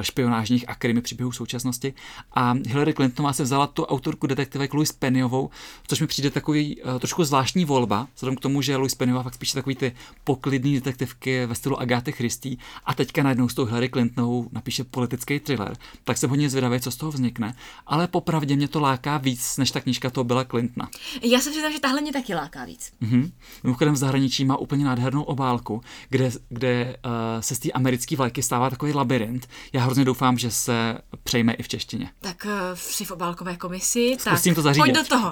špionážních 0.00 0.68
a 0.68 0.74
krimi 0.84 1.00
příběhů 1.00 1.32
současnosti. 1.32 1.94
A 2.34 2.54
Hillary 2.66 2.94
Clintonová 2.94 3.32
se 3.32 3.42
vzala 3.42 3.66
tu 3.66 3.84
autorku 3.84 4.26
detektivek 4.26 4.74
Louise 4.74 4.94
Pennyovou, 4.98 5.50
což 5.86 6.00
mi 6.00 6.06
přijde 6.06 6.30
takový 6.30 6.82
uh, 6.82 6.98
trošku 6.98 7.24
zvláštní 7.24 7.64
volba, 7.64 8.08
vzhledem 8.14 8.36
k 8.36 8.40
tomu, 8.40 8.62
že 8.62 8.76
Louise 8.76 8.96
Pennyová 8.96 9.22
fakt 9.22 9.34
spíše 9.34 9.54
takový 9.54 9.76
ty 9.76 9.92
poklidný 10.24 10.74
detektivky 10.74 11.46
ve 11.46 11.54
stylu 11.54 11.80
Agáty 11.80 12.12
Christie 12.12 12.56
a 12.84 12.94
teďka 12.94 13.22
najednou 13.22 13.48
s 13.48 13.54
tou 13.54 13.64
Hillary 13.64 13.88
Clintonovou 13.88 14.48
napíše 14.52 14.84
politický 14.84 15.40
thriller. 15.40 15.76
Tak 16.04 16.18
jsem 16.18 16.30
hodně 16.30 16.50
zvědavý, 16.50 16.80
co 16.80 16.90
z 16.90 16.96
toho 16.96 17.12
vznikne. 17.12 17.54
Ale 17.86 18.08
popravdě 18.08 18.56
mě 18.56 18.68
to 18.68 18.80
láká 18.80 19.18
víc, 19.18 19.56
než 19.56 19.70
ta 19.70 19.80
knížka 19.80 20.10
to 20.10 20.24
byla 20.24 20.44
Clintona. 20.44 20.88
Já 21.22 21.40
jsem 21.40 21.52
si 21.52 21.60
že 21.72 21.80
tahle 21.80 22.00
mě 22.00 22.12
taky 22.12 22.34
láká 22.34 22.64
víc. 22.64 22.92
Mm-hmm. 23.02 23.30
Mimochodem 23.62 23.94
v 23.94 23.96
zahraničí 23.96 24.44
má 24.44 24.56
úplně 24.56 24.84
nádhernou 24.84 25.22
obálku, 25.22 25.80
kde, 26.08 26.30
kde 26.48 26.96
uh, 27.04 27.40
se 27.40 27.54
z 27.54 27.58
té 27.58 27.72
americké 27.72 28.16
vlajky 28.16 28.42
stává 28.42 28.70
takový 28.70 28.92
labirint. 28.92 29.48
Já 29.72 29.84
hrozně 29.84 30.04
doufám, 30.04 30.38
že 30.38 30.50
se 30.50 30.73
přejme 31.22 31.52
i 31.52 31.62
v 31.62 31.68
češtině. 31.68 32.10
Tak 32.20 32.46
uh, 32.46 32.52
si 32.74 33.04
v 33.04 33.10
obálkové 33.10 33.56
komisi. 33.56 34.16
Zkusím 34.18 34.52
tak, 34.52 34.54
to 34.54 34.62
zařídit. 34.62 34.82
Pojď 34.82 34.94
do 34.94 35.04
toho. 35.04 35.30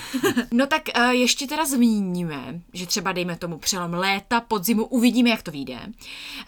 no 0.52 0.66
tak 0.66 0.82
uh, 0.98 1.04
ještě 1.10 1.46
teda 1.46 1.66
zmíníme, 1.66 2.60
že 2.72 2.86
třeba 2.86 3.12
dejme 3.12 3.36
tomu 3.36 3.58
přelom 3.58 3.94
léta, 3.94 4.40
podzimu, 4.40 4.84
uvidíme, 4.84 5.30
jak 5.30 5.42
to 5.42 5.50
vyjde. 5.50 5.78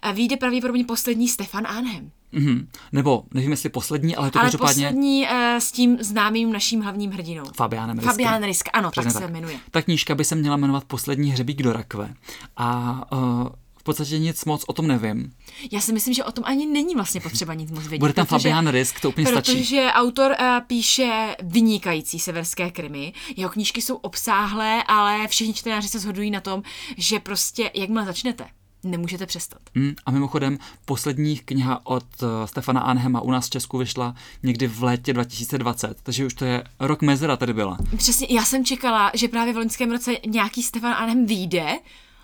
Uh, 0.07 0.13
vyjde 0.13 0.37
pravděpodobně 0.37 0.85
poslední 0.85 1.29
Stefan 1.29 1.67
Anhem. 1.67 2.11
Mm-hmm. 2.33 2.67
Nebo 2.93 3.25
nevím, 3.35 3.51
jestli 3.51 3.69
poslední, 3.69 4.17
ale 4.17 4.31
to 4.31 4.39
ale 4.39 4.47
každopádně... 4.47 4.87
poslední 4.87 5.23
uh, 5.23 5.31
s 5.59 5.73
tím 5.73 5.99
známým 6.01 6.53
naším 6.53 6.81
hlavním 6.81 7.11
hrdinou. 7.11 7.45
Fabianem 7.57 7.99
Riskem. 7.99 8.13
Fabian 8.13 8.45
Risk, 8.45 8.69
ano, 8.73 8.91
Přesně 8.91 9.13
tak, 9.13 9.23
tak 9.23 9.29
se 9.29 9.33
jmenuje. 9.33 9.59
Ta 9.71 9.83
knížka 9.83 10.15
by 10.15 10.25
se 10.25 10.35
měla 10.35 10.57
jmenovat 10.57 10.85
Poslední 10.85 11.31
hřebík 11.31 11.63
do 11.63 11.73
rakve. 11.73 12.15
A 12.57 13.03
uh, 13.13 13.49
v 13.81 13.83
podstatě 13.83 14.19
nic 14.19 14.45
moc 14.45 14.65
o 14.67 14.73
tom 14.73 14.87
nevím. 14.87 15.33
Já 15.73 15.81
si 15.81 15.93
myslím, 15.93 16.15
že 16.15 16.25
o 16.25 16.33
tom 16.33 16.45
ani 16.47 16.67
není 16.67 16.95
vlastně 16.95 17.21
potřeba 17.21 17.55
nic 17.55 17.71
moc 17.71 17.81
vědět. 17.83 17.99
Bude 17.99 18.13
tam 18.13 18.27
protože- 18.27 18.39
Fabián 18.39 18.69
Risk, 18.69 19.01
to 19.01 19.09
úplně 19.09 19.27
stačí. 19.27 19.57
Protože 19.59 19.87
autor 19.93 20.31
uh, 20.41 20.47
píše 20.67 21.37
vynikající 21.43 22.19
severské 22.19 22.71
krimi. 22.71 23.13
Jeho 23.37 23.51
knížky 23.51 23.83
jsou 23.83 23.97
obsáhlé, 23.97 24.83
ale 24.83 25.29
všichni 25.29 25.55
čtenáři 25.55 25.89
se 25.89 25.99
shodují 25.99 26.31
na 26.31 26.41
tom, 26.41 26.63
že 26.97 27.21
prostě, 27.21 27.71
jakmile 27.75 28.05
začnete, 28.05 28.45
nemůžete 28.85 29.27
přestat. 29.27 29.59
Mm, 29.75 29.95
a 30.07 30.11
mimochodem, 30.11 30.59
poslední 30.85 31.39
kniha 31.39 31.81
od 31.87 32.05
uh, 32.23 32.29
Stefana 32.45 32.81
Anhema 32.81 33.21
u 33.21 33.31
nás 33.31 33.47
v 33.47 33.51
Česku 33.51 33.79
vyšla 33.79 34.15
někdy 34.43 34.67
v 34.67 34.83
létě 34.83 35.13
2020, 35.13 35.97
takže 36.03 36.27
už 36.27 36.35
to 36.35 36.45
je 36.45 36.65
rok 36.81 37.03
mezera 37.03 37.37
tady 37.37 37.53
byla. 37.53 37.79
Přesně, 37.97 38.27
já 38.31 38.45
jsem 38.45 38.65
čekala, 38.65 39.11
že 39.15 39.29
právě 39.29 39.53
v 39.53 39.57
loňském 39.57 39.91
roce 39.91 40.13
nějaký 40.27 40.63
Stefan 40.63 40.93
Arnhem 40.93 41.27
vyjde 41.27 41.79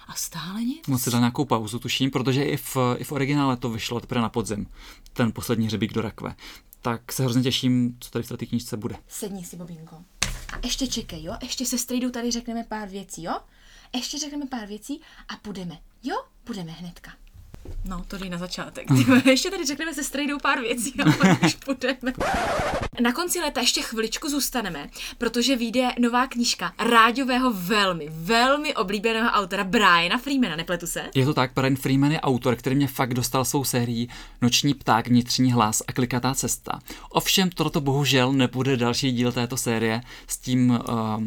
a 0.07 0.15
stále 0.15 0.65
nic. 0.65 0.87
Moc 0.87 1.03
si 1.03 1.11
dal 1.11 1.21
nějakou 1.21 1.45
pauzu, 1.45 1.79
tuším, 1.79 2.11
protože 2.11 2.45
i 2.45 2.57
v, 2.57 2.77
i 2.97 3.05
v 3.05 3.13
originále 3.13 3.57
to 3.57 3.71
vyšlo 3.71 4.01
teprve 4.01 4.21
na 4.21 4.29
podzim, 4.29 4.67
ten 5.13 5.33
poslední 5.33 5.67
hřebík 5.67 5.93
do 5.93 6.03
rakve. 6.03 6.35
Tak 6.83 7.13
se 7.13 7.23
hrozně 7.23 7.43
těším, 7.43 7.97
co 8.01 8.11
tady 8.11 8.23
v 8.23 8.29
té 8.29 8.47
knížce 8.47 8.77
bude. 8.77 8.97
Sedni 9.09 9.45
si, 9.45 9.57
Bobinko. 9.57 9.97
A 10.53 10.59
ještě 10.65 10.87
čekej, 10.87 11.25
jo? 11.25 11.35
Ještě 11.43 11.67
se 11.67 11.79
strejdou 11.79 12.11
tady 12.11 12.31
řekneme 12.31 12.65
pár 12.65 12.89
věcí, 12.89 13.23
jo? 13.23 13.35
Ještě 13.95 14.19
řekneme 14.19 14.47
pár 14.47 14.69
věcí 14.69 15.01
a 15.29 15.37
půjdeme. 15.37 15.79
Jo? 16.03 16.17
Půjdeme 16.45 16.73
hnedka. 16.73 17.13
No, 17.85 18.05
to 18.09 18.19
jde 18.19 18.29
na 18.29 18.39
začátek. 18.39 18.87
ještě 19.25 19.51
tady 19.51 19.65
řekneme 19.65 19.95
se 19.95 20.05
strejdou 20.05 20.39
pár 20.39 20.61
věcí 20.61 20.95
a 21.01 21.13
pak 21.13 21.43
už 21.45 21.55
půjdeme. 21.55 22.13
Na 23.01 23.13
konci 23.13 23.41
léta 23.41 23.61
ještě 23.61 23.83
chviličku 23.83 24.29
zůstaneme, 24.29 24.89
protože 25.19 25.57
vyjde 25.57 25.89
nová 26.01 26.27
knížka 26.27 26.73
ráďového 26.79 27.53
velmi, 27.53 28.09
velmi 28.11 28.75
oblíbeného 28.75 29.31
autora 29.31 29.65
Briana 29.65 30.19
Freemana, 30.19 30.57
nepletu 30.57 30.87
se? 30.87 31.11
Je 31.15 31.25
to 31.25 31.35
tak, 31.35 31.51
Brian 31.55 31.77
Freeman 31.77 32.13
je 32.13 32.21
autor, 32.21 32.57
který 32.57 32.77
mě 32.77 32.89
fakt 32.89 33.15
dostal 33.15 33.45
svou 33.45 33.65
sérií 33.65 34.09
Noční 34.43 34.75
pták, 34.75 35.09
vnitřní 35.09 35.53
hlas 35.53 35.83
a 35.87 35.93
klikatá 35.93 36.35
cesta. 36.35 36.79
Ovšem, 37.11 37.51
toto 37.51 37.81
bohužel 37.81 38.33
nebude 38.33 38.77
další 38.77 39.13
díl 39.13 39.33
této 39.33 39.57
série 39.57 40.01
s 40.27 40.39
tím, 40.39 40.71
uh, 40.71 41.25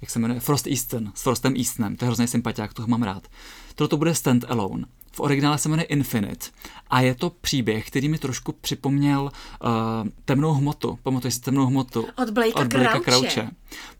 jak 0.00 0.10
se 0.10 0.18
jmenuje, 0.18 0.40
Frost 0.40 0.66
Easton, 0.66 1.12
s 1.14 1.22
Frostem 1.22 1.54
Eastonem, 1.56 1.96
to 1.96 2.04
je 2.04 2.06
hrozný 2.06 2.26
sympatiák, 2.26 2.74
toho 2.74 2.88
mám 2.88 3.02
rád. 3.02 3.28
Toto 3.74 3.96
bude 3.96 4.14
Stand 4.14 4.44
Alone. 4.48 4.84
V 5.12 5.20
originále 5.20 5.58
se 5.58 5.68
jmenuje 5.68 5.86
Infinite 5.86 6.46
a 6.90 7.00
je 7.00 7.14
to 7.14 7.30
příběh, 7.30 7.86
který 7.86 8.08
mi 8.08 8.18
trošku 8.18 8.52
připomněl 8.52 9.22
uh, 9.22 9.70
temnou 10.24 10.52
hmotu. 10.52 10.98
Pamatuješ 11.02 11.34
si 11.34 11.40
temnou 11.40 11.66
hmotu? 11.66 12.06
Od 12.16 12.30
Blakea 12.30 12.54
od 12.54 12.66
Blakea 12.66 13.00
Crouche. 13.00 13.30
Crouche. 13.30 13.50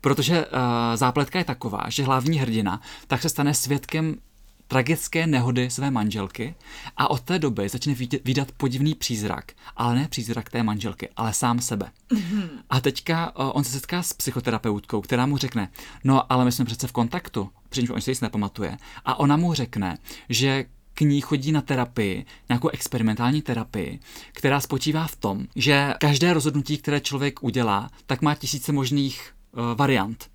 Protože 0.01 0.45
uh, 0.45 0.51
zápletka 0.95 1.39
je 1.39 1.45
taková, 1.45 1.83
že 1.87 2.03
hlavní 2.03 2.39
hrdina 2.39 2.81
tak 3.07 3.21
se 3.21 3.29
stane 3.29 3.53
svědkem 3.53 4.15
tragické 4.67 5.27
nehody 5.27 5.69
své 5.69 5.91
manželky 5.91 6.55
a 6.97 7.09
od 7.09 7.21
té 7.21 7.39
doby 7.39 7.69
začne 7.69 7.95
vydat 8.25 8.51
podivný 8.51 8.95
přízrak, 8.95 9.51
ale 9.75 9.95
ne 9.95 10.07
přízrak 10.07 10.49
té 10.49 10.63
manželky, 10.63 11.09
ale 11.15 11.33
sám 11.33 11.59
sebe. 11.59 11.91
Mm-hmm. 12.11 12.49
A 12.69 12.81
teďka 12.81 13.35
uh, 13.39 13.51
on 13.53 13.63
se 13.63 13.71
setká 13.71 14.03
s 14.03 14.13
psychoterapeutkou, 14.13 15.01
která 15.01 15.25
mu 15.25 15.37
řekne, 15.37 15.69
no 16.03 16.31
ale 16.31 16.45
my 16.45 16.51
jsme 16.51 16.65
přece 16.65 16.87
v 16.87 16.91
kontaktu, 16.91 17.49
přičemž 17.69 17.89
on 17.89 18.01
se 18.01 18.11
nic 18.11 18.21
nepamatuje. 18.21 18.77
A 19.05 19.19
ona 19.19 19.37
mu 19.37 19.53
řekne, 19.53 19.97
že 20.29 20.65
k 20.93 21.01
ní 21.01 21.21
chodí 21.21 21.51
na 21.51 21.61
terapii, 21.61 22.25
nějakou 22.49 22.69
experimentální 22.69 23.41
terapii, 23.41 23.99
která 24.31 24.59
spočívá 24.59 25.07
v 25.07 25.15
tom, 25.15 25.45
že 25.55 25.93
každé 25.99 26.33
rozhodnutí, 26.33 26.77
které 26.77 27.01
člověk 27.01 27.43
udělá, 27.43 27.89
tak 28.05 28.21
má 28.21 28.35
tisíce 28.35 28.71
možných 28.71 29.33
uh, 29.51 29.77
variant. 29.77 30.29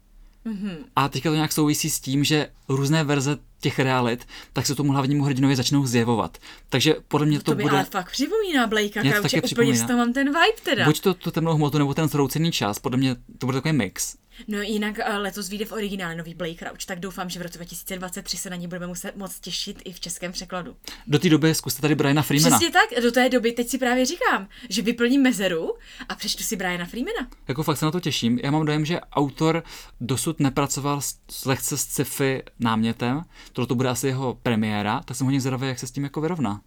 Mhm. 0.45 0.71
A 0.97 1.09
teďka 1.09 1.31
to 1.31 1.35
nějak 1.35 1.53
souvisí 1.53 1.91
s 1.91 2.01
tím, 2.01 2.25
že 2.25 2.49
různé 2.69 3.05
verze 3.05 3.39
těch 3.61 3.79
realit, 3.79 4.27
tak 4.53 4.67
se 4.67 4.75
tomu 4.75 4.93
hlavnímu 4.93 5.25
hrdinovi 5.25 5.57
začnou 5.57 5.87
zjevovat. 5.87 6.39
Takže 6.69 6.95
podle 7.09 7.27
mě 7.27 7.39
to, 7.39 7.45
To, 7.45 7.55
by 7.55 7.63
bude 7.63 7.75
ale 7.77 7.85
fakt 7.85 8.11
připomíná 8.13 8.67
Blakea 8.67 9.03
Mě 9.03 9.13
to 9.13 9.15
Crouche, 9.15 9.23
taky 9.23 9.37
úplně 9.37 9.43
připomíná. 9.43 9.77
z 9.77 9.87
toho 9.87 9.99
mám 9.99 10.13
ten 10.13 10.27
vibe 10.27 10.61
teda. 10.63 10.85
buď 10.85 11.01
to 11.01 11.15
tu 11.15 11.31
temnou 11.31 11.55
hmotu, 11.55 11.79
nebo 11.79 11.95
ten 11.95 12.09
zhroucený 12.09 12.53
čas. 12.53 12.79
Podle 12.79 12.99
mě 12.99 13.17
to 13.39 13.47
bude 13.47 13.57
takový 13.59 13.73
mix. 13.73 14.17
No 14.49 14.61
jinak 14.63 14.99
eh, 14.99 15.17
letos 15.19 15.49
vyjde 15.49 15.65
v 15.65 15.73
originále 15.73 16.15
nový 16.15 16.35
Blake 16.35 16.55
Crouch, 16.59 16.85
tak 16.87 17.01
doufám, 17.01 17.31
že 17.31 17.39
v 17.39 17.43
roce 17.43 17.59
2023 17.59 18.37
se 18.37 18.51
na 18.51 18.57
něj 18.57 18.67
budeme 18.69 18.87
muset 18.87 19.17
moc 19.17 19.41
těšit 19.41 19.83
i 19.85 19.93
v 19.93 20.01
českém 20.01 20.33
překladu. 20.33 20.77
Do 21.07 21.19
té 21.19 21.29
doby 21.29 21.55
zkuste 21.55 21.83
tady 21.83 21.95
Briana 21.95 22.23
Freemana. 22.23 22.57
Přesně 22.59 22.73
tak, 22.73 23.03
do 23.03 23.13
té 23.13 23.29
doby 23.29 23.53
teď 23.53 23.69
si 23.69 23.79
právě 23.79 24.07
říkám, 24.07 24.49
že 24.69 24.83
vyplním 24.83 25.23
mezeru 25.23 25.75
a 26.09 26.15
přečtu 26.15 26.43
si 26.43 26.57
Briana 26.57 26.87
Freemana. 26.87 27.29
Jako 27.49 27.63
fakt 27.63 27.77
se 27.79 27.85
na 27.85 27.91
to 27.91 28.01
těším. 28.01 28.39
Já 28.43 28.51
mám 28.51 28.67
dojem, 28.67 28.85
že 28.85 29.01
autor 29.01 29.63
dosud 30.01 30.41
nepracoval 30.41 31.01
s, 31.01 31.15
s 31.31 31.45
lehce 31.45 31.79
s 31.79 31.81
sci-fi 31.81 32.43
námětem. 32.61 33.23
Tohle 33.53 33.67
to 33.67 33.75
bude 33.75 33.89
asi 33.89 34.07
jeho 34.07 34.35
premiéra, 34.35 35.01
tak 35.05 35.17
jsem 35.17 35.25
hodně 35.25 35.41
zvědavý, 35.41 35.69
jak 35.69 35.79
se 35.79 35.87
s 35.87 35.91
tím 35.91 36.05
jako 36.05 36.21
vyrovná. 36.21 36.61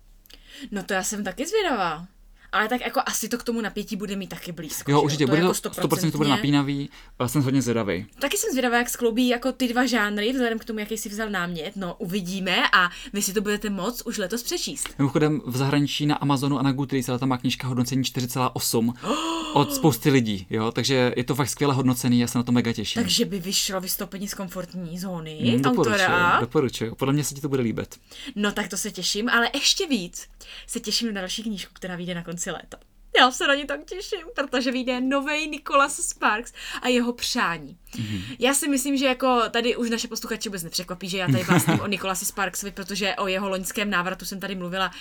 No 0.71 0.83
to 0.83 0.93
já 0.93 1.03
jsem 1.03 1.23
taky 1.23 1.45
zvědavá. 1.47 2.07
Ale 2.51 2.67
tak 2.69 2.81
jako 2.81 3.01
asi 3.05 3.29
to 3.29 3.37
k 3.37 3.43
tomu 3.43 3.61
napětí 3.61 3.95
bude 3.95 4.15
mít 4.15 4.27
taky 4.27 4.51
blízko. 4.51 4.91
Jo, 4.91 5.01
určitě, 5.01 5.25
To 5.25 5.29
bude 5.29 5.41
jako 5.41 5.53
to 5.53 5.69
100% 5.69 6.11
to 6.11 6.17
bude 6.17 6.29
napínavý, 6.29 6.89
ale 7.19 7.29
jsem 7.29 7.41
hodně 7.41 7.61
zvědavý. 7.61 8.05
Taky 8.19 8.37
jsem 8.37 8.51
zvědavá, 8.51 8.77
jak 8.77 8.89
skloubí 8.89 9.27
jako 9.27 9.51
ty 9.51 9.67
dva 9.67 9.85
žánry, 9.85 10.31
vzhledem 10.33 10.59
k 10.59 10.65
tomu, 10.65 10.79
jaký 10.79 10.97
si 10.97 11.09
vzal 11.09 11.29
námět. 11.29 11.75
No, 11.75 11.95
uvidíme 11.97 12.57
a 12.73 12.89
vy 13.13 13.21
si 13.21 13.33
to 13.33 13.41
budete 13.41 13.69
moc 13.69 14.01
už 14.05 14.17
letos 14.17 14.43
přečíst. 14.43 14.89
Mimochodem 14.99 15.41
v 15.45 15.57
zahraničí 15.57 16.05
na 16.05 16.15
Amazonu 16.15 16.59
a 16.59 16.61
na 16.61 16.71
Goodreads 16.71 17.09
ale 17.09 17.19
tam 17.19 17.29
má 17.29 17.37
knížka 17.37 17.67
hodnocení 17.67 18.03
4,8 18.03 18.93
od 19.53 19.73
spousty 19.73 20.09
lidí, 20.09 20.47
jo, 20.49 20.71
takže 20.71 21.13
je 21.17 21.23
to 21.23 21.35
fakt 21.35 21.49
skvěle 21.49 21.73
hodnocený, 21.73 22.19
já 22.19 22.27
se 22.27 22.37
na 22.37 22.43
to 22.43 22.51
mega 22.51 22.73
těším. 22.73 23.01
Takže 23.03 23.25
by 23.25 23.39
vyšlo 23.39 23.81
vystoupení 23.81 24.27
z 24.27 24.33
komfortní 24.33 24.99
zóny 24.99 25.37
Hmm, 25.41 25.61
doporučuji, 25.61 25.93
autora. 25.93 26.37
doporučuji. 26.39 26.95
Podle 26.95 27.13
mě 27.13 27.23
se 27.23 27.35
ti 27.35 27.41
to 27.41 27.49
bude 27.49 27.63
líbit. 27.63 27.99
No 28.35 28.51
tak 28.51 28.67
to 28.67 28.77
se 28.77 28.91
těším, 28.91 29.29
ale 29.29 29.49
ještě 29.53 29.87
víc 29.87 30.27
se 30.67 30.79
těším 30.79 31.13
na 31.13 31.21
další 31.21 31.43
knížku, 31.43 31.71
která 31.73 31.95
vyjde 31.95 32.15
na 32.15 32.23
konci 32.23 32.40
léta. 32.49 32.77
Já 33.17 33.31
se 33.31 33.47
na 33.47 33.55
ní 33.55 33.65
tak 33.65 33.85
těším, 33.85 34.27
protože 34.35 34.71
vyjde 34.71 35.01
nový 35.01 35.47
Nicholas 35.47 35.95
Sparks 35.95 36.53
a 36.81 36.87
jeho 36.87 37.13
přání. 37.13 37.77
Mm-hmm. 37.91 38.35
Já 38.39 38.53
si 38.53 38.67
myslím, 38.67 38.97
že 38.97 39.05
jako 39.05 39.41
tady 39.49 39.75
už 39.75 39.89
naše 39.89 40.07
posluchače 40.07 40.49
vůbec 40.49 40.63
nepřekvapí, 40.63 41.09
že 41.09 41.17
já 41.17 41.27
tady 41.27 41.43
básním 41.43 41.79
o 41.79 41.87
Nicholasi 41.87 42.25
Sparksovi, 42.25 42.71
protože 42.71 43.15
o 43.15 43.27
jeho 43.27 43.49
loňském 43.49 43.89
návratu 43.89 44.25
jsem 44.25 44.39
tady 44.39 44.55
mluvila 44.55 44.91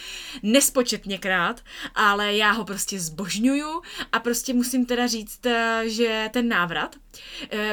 nespočetněkrát, 0.43 1.61
ale 1.95 2.37
já 2.37 2.51
ho 2.51 2.65
prostě 2.65 3.01
zbožňuju 3.01 3.83
a 4.13 4.19
prostě 4.19 4.55
musím 4.55 4.87
teda 4.87 5.07
říct, 5.07 5.47
eh, 5.47 5.83
že 5.87 6.31
ten 6.33 6.49
návrat 6.49 6.97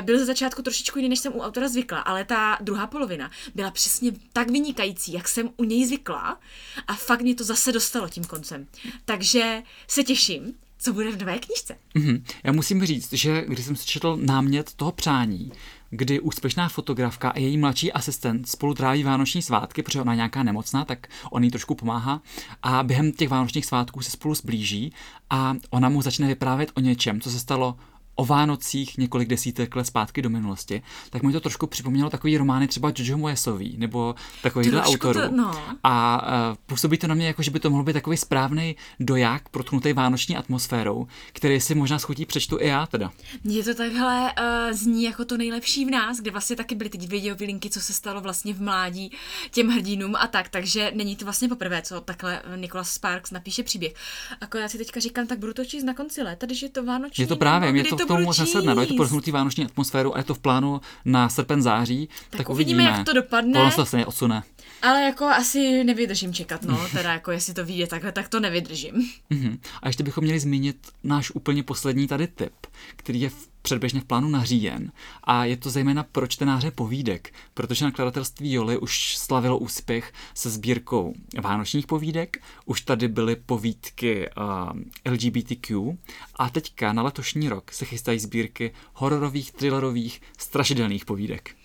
byl 0.01 0.19
ze 0.19 0.25
začátku 0.25 0.61
trošičku 0.61 0.99
jiný, 0.99 1.09
než 1.09 1.19
jsem 1.19 1.35
u 1.35 1.39
autora 1.39 1.67
zvykla, 1.67 1.99
ale 1.99 2.25
ta 2.25 2.57
druhá 2.61 2.87
polovina 2.87 3.31
byla 3.55 3.71
přesně 3.71 4.11
tak 4.33 4.51
vynikající, 4.51 5.13
jak 5.13 5.27
jsem 5.27 5.49
u 5.57 5.63
něj 5.63 5.85
zvykla 5.85 6.39
a 6.87 6.95
fakt 6.95 7.21
mě 7.21 7.35
to 7.35 7.43
zase 7.43 7.71
dostalo 7.71 8.09
tím 8.09 8.23
koncem. 8.23 8.67
Takže 9.05 9.63
se 9.87 10.03
těším, 10.03 10.53
co 10.79 10.93
bude 10.93 11.11
v 11.11 11.19
nové 11.19 11.39
knižce. 11.39 11.77
Mhm. 11.93 12.23
Já 12.43 12.51
musím 12.51 12.85
říct, 12.85 13.13
že 13.13 13.45
když 13.47 13.65
jsem 13.65 13.75
si 13.75 13.85
četl 13.85 14.17
námět 14.21 14.73
toho 14.73 14.91
přání, 14.91 15.51
kdy 15.89 16.19
úspěšná 16.19 16.69
fotografka 16.69 17.29
a 17.29 17.39
její 17.39 17.57
mladší 17.57 17.91
asistent 17.91 18.49
spolu 18.49 18.73
tráví 18.73 19.03
vánoční 19.03 19.41
svátky, 19.41 19.83
protože 19.83 20.01
ona 20.01 20.13
je 20.13 20.15
nějaká 20.15 20.43
nemocná, 20.43 20.85
tak 20.85 21.07
on 21.31 21.43
jí 21.43 21.51
trošku 21.51 21.75
pomáhá 21.75 22.21
a 22.63 22.83
během 22.83 23.11
těch 23.11 23.29
vánočních 23.29 23.65
svátků 23.65 24.01
se 24.01 24.11
spolu 24.11 24.35
zblíží 24.35 24.93
a 25.29 25.55
ona 25.69 25.89
mu 25.89 26.01
začne 26.01 26.27
vyprávět 26.27 26.71
o 26.73 26.79
něčem, 26.79 27.21
co 27.21 27.31
se 27.31 27.39
stalo 27.39 27.77
o 28.17 28.25
Vánocích 28.25 28.97
několik 28.97 29.29
desítek 29.29 29.75
let 29.75 29.85
zpátky 29.87 30.21
do 30.21 30.29
minulosti, 30.29 30.81
tak 31.09 31.23
mi 31.23 31.33
to 31.33 31.39
trošku 31.39 31.67
připomnělo 31.67 32.09
takový 32.09 32.37
romány 32.37 32.67
třeba 32.67 32.91
Jojo 32.97 33.17
Moyesový 33.17 33.75
nebo 33.77 34.15
takovýhle 34.43 34.81
autorů. 34.81 35.19
to- 35.21 35.29
no. 35.35 35.61
A 35.83 36.21
uh, 36.49 36.55
působí 36.65 36.97
to 36.97 37.07
na 37.07 37.15
mě 37.15 37.27
jako, 37.27 37.43
že 37.43 37.51
by 37.51 37.59
to 37.59 37.69
mohl 37.69 37.83
být 37.83 37.93
takový 37.93 38.17
správný 38.17 38.75
doják 38.99 39.49
protknutý 39.49 39.93
vánoční 39.93 40.37
atmosférou, 40.37 41.07
který 41.33 41.61
si 41.61 41.75
možná 41.75 41.99
schutí 41.99 42.25
přečtu 42.25 42.57
i 42.61 42.67
já 42.67 42.85
teda. 42.85 43.11
Mně 43.43 43.63
to 43.63 43.73
takhle 43.73 44.33
uh, 44.33 44.73
zní 44.77 45.03
jako 45.03 45.25
to 45.25 45.37
nejlepší 45.37 45.85
v 45.85 45.91
nás, 45.91 46.17
kde 46.17 46.31
vlastně 46.31 46.55
taky 46.55 46.75
byly 46.75 46.89
ty 46.89 46.97
videové 46.97 47.45
linky, 47.45 47.69
co 47.69 47.81
se 47.81 47.93
stalo 47.93 48.21
vlastně 48.21 48.53
v 48.53 48.61
mládí 48.61 49.11
těm 49.51 49.67
hrdinům 49.69 50.15
a 50.15 50.27
tak, 50.27 50.49
takže 50.49 50.91
není 50.95 51.15
to 51.15 51.25
vlastně 51.25 51.49
poprvé, 51.49 51.81
co 51.81 52.01
takhle 52.01 52.41
Nicholas 52.55 52.89
Sparks 52.91 53.31
napíše 53.31 53.63
příběh. 53.63 53.93
Akorát 54.41 54.69
si 54.69 54.77
teďka 54.77 54.99
říkám, 54.99 55.27
tak 55.27 55.39
budu 55.39 55.53
to 55.53 55.65
číst 55.65 55.83
na 55.83 55.93
konci 55.93 56.23
léta, 56.23 56.45
když 56.45 56.61
je 56.61 56.69
to 56.69 56.83
vánoční. 56.83 57.21
Je 57.21 57.27
to 57.27 57.35
právě, 57.35 57.71
mě 57.71 57.81
kdy 57.81 57.89
to 57.89 58.06
k 58.07 58.09
budu 58.09 58.17
tomu 58.17 58.25
moc 58.25 58.39
nesedne, 58.39 58.75
no, 58.75 58.81
je 58.81 58.87
to 58.87 58.93
prohnutý 58.93 59.31
vánoční 59.31 59.65
atmosféru 59.65 60.15
a 60.15 60.17
je 60.17 60.23
to 60.23 60.33
v 60.33 60.39
plánu 60.39 60.81
na 61.05 61.29
srpen 61.29 61.61
září, 61.61 62.09
tak, 62.29 62.37
Tak 62.37 62.49
uvidíme, 62.49 62.83
jak 62.83 63.05
to 63.05 63.13
dopadne. 63.13 63.59
Ono 63.59 63.71
se 63.71 63.75
vlastně 63.75 64.05
odsune. 64.05 64.43
Ale 64.81 65.01
jako 65.01 65.25
asi 65.25 65.83
nevydržím 65.83 66.33
čekat, 66.33 66.63
no, 66.63 66.87
teda 66.91 67.13
jako 67.13 67.31
jestli 67.31 67.53
to 67.53 67.65
vyjde 67.65 67.87
takhle, 67.87 68.11
tak 68.11 68.29
to 68.29 68.39
nevydržím. 68.39 69.09
Mhm. 69.29 69.59
A 69.81 69.87
ještě 69.87 70.03
bychom 70.03 70.23
měli 70.23 70.39
zmínit 70.39 70.77
náš 71.03 71.31
úplně 71.31 71.63
poslední 71.63 72.07
tady 72.07 72.27
tip, 72.27 72.53
který 72.95 73.21
je 73.21 73.29
v 73.29 73.47
předběžně 73.67 74.01
v 74.01 74.05
plánu 74.05 74.29
na 74.29 74.43
říjen. 74.43 74.91
A 75.23 75.45
je 75.45 75.57
to 75.57 75.69
zejména 75.69 76.03
pro 76.03 76.27
čtenáře 76.27 76.71
povídek, 76.71 77.33
protože 77.53 77.85
nakladatelství 77.85 78.53
Joli 78.53 78.77
už 78.77 79.17
slavilo 79.17 79.57
úspěch 79.57 80.13
se 80.33 80.49
sbírkou 80.49 81.13
vánočních 81.41 81.87
povídek, 81.87 82.37
už 82.65 82.81
tady 82.81 83.07
byly 83.07 83.35
povídky 83.35 84.29
uh, 84.29 85.13
LGBTQ 85.13 85.97
a 86.35 86.49
teďka 86.49 86.93
na 86.93 87.03
letošní 87.03 87.49
rok 87.49 87.71
se 87.71 87.85
chystají 87.85 88.19
sbírky 88.19 88.71
hororových, 88.93 89.51
thrillerových, 89.51 90.21
strašidelných 90.37 91.05
povídek. 91.05 91.55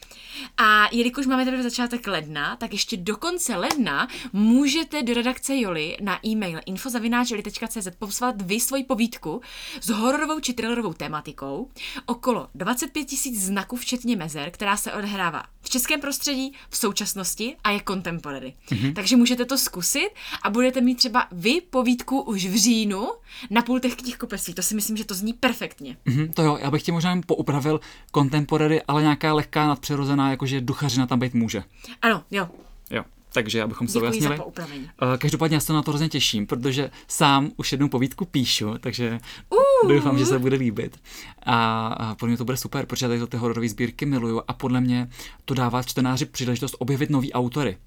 A 0.58 0.88
jelikož 0.92 1.26
máme 1.26 1.44
teprve 1.44 1.62
začátek 1.62 2.06
ledna, 2.06 2.56
tak 2.56 2.72
ještě 2.72 2.96
do 2.96 3.16
konce 3.16 3.56
ledna 3.56 4.08
můžete 4.32 5.02
do 5.02 5.14
redakce 5.14 5.56
Joli 5.56 5.96
na 6.00 6.26
e-mail 6.26 6.60
infozavináčeli.cz 6.66 7.88
poslat 7.98 8.42
vy 8.42 8.60
svoji 8.60 8.84
povídku 8.84 9.40
s 9.80 9.88
hororovou 9.88 10.40
či 10.40 10.52
thrillerovou 10.52 10.92
tématikou 10.92 11.68
okolo 12.06 12.48
25 12.54 13.06
000 13.26 13.38
znaků, 13.40 13.76
včetně 13.76 14.16
mezer, 14.16 14.50
která 14.50 14.76
se 14.76 14.92
odehrává 14.92 15.42
v 15.62 15.70
českém 15.70 16.00
prostředí, 16.00 16.52
v 16.70 16.76
současnosti 16.76 17.56
a 17.64 17.70
je 17.70 17.80
contemporary. 17.88 18.54
Mm-hmm. 18.68 18.92
Takže 18.92 19.16
můžete 19.16 19.44
to 19.44 19.58
zkusit 19.58 20.10
a 20.42 20.50
budete 20.50 20.80
mít 20.80 20.94
třeba 20.94 21.26
vy 21.32 21.60
povídku 21.60 22.20
už 22.20 22.46
v 22.46 22.56
říjnu 22.56 23.08
na 23.50 23.62
pultech 23.62 23.96
knihkupectví. 23.96 24.54
To 24.54 24.62
si 24.62 24.74
myslím, 24.74 24.96
že 24.96 25.04
to 25.04 25.14
zní 25.14 25.32
perfektně. 25.32 25.96
Mm-hmm, 26.06 26.32
to 26.32 26.42
jo, 26.42 26.58
já 26.60 26.70
bych 26.70 26.82
tě 26.82 26.92
možná 26.92 27.20
poupravil 27.26 27.80
contemporary, 28.14 28.82
ale 28.82 29.02
nějaká 29.02 29.32
lehká 29.32 29.66
nadpřirozená, 29.66 30.01
jakože 30.30 30.60
duchařina 30.60 31.06
tam 31.06 31.18
být 31.18 31.34
může. 31.34 31.64
Ano, 32.02 32.24
jo. 32.30 32.48
Jo. 32.90 33.04
Takže 33.32 33.62
abychom 33.62 33.88
se 33.88 33.98
ujasnili. 33.98 34.38
Eh, 34.58 35.18
Každopádně 35.18 35.56
já 35.56 35.60
se 35.60 35.72
na 35.72 35.82
to 35.82 35.90
hrozně 35.90 36.08
těším, 36.08 36.46
protože 36.46 36.90
sám 37.08 37.50
už 37.56 37.72
jednu 37.72 37.88
povídku 37.88 38.24
píšu, 38.24 38.78
takže 38.80 39.20
uh. 39.50 39.88
doufám, 39.88 40.18
že 40.18 40.26
se 40.26 40.38
bude 40.38 40.56
líbit. 40.56 41.00
A, 41.42 41.86
a 41.86 42.14
podle 42.14 42.28
mě 42.28 42.36
to 42.36 42.44
bude 42.44 42.56
super, 42.56 42.86
protože 42.86 43.06
já 43.06 43.08
tady 43.08 43.26
ty 43.26 43.36
hororové 43.36 43.68
sbírky 43.68 44.06
miluju 44.06 44.42
a 44.48 44.52
podle 44.52 44.80
mě 44.80 45.10
to 45.44 45.54
dává 45.54 45.82
čtenáři 45.82 46.26
příležitost 46.26 46.76
objevit 46.78 47.10
nový 47.10 47.32
autory. 47.32 47.78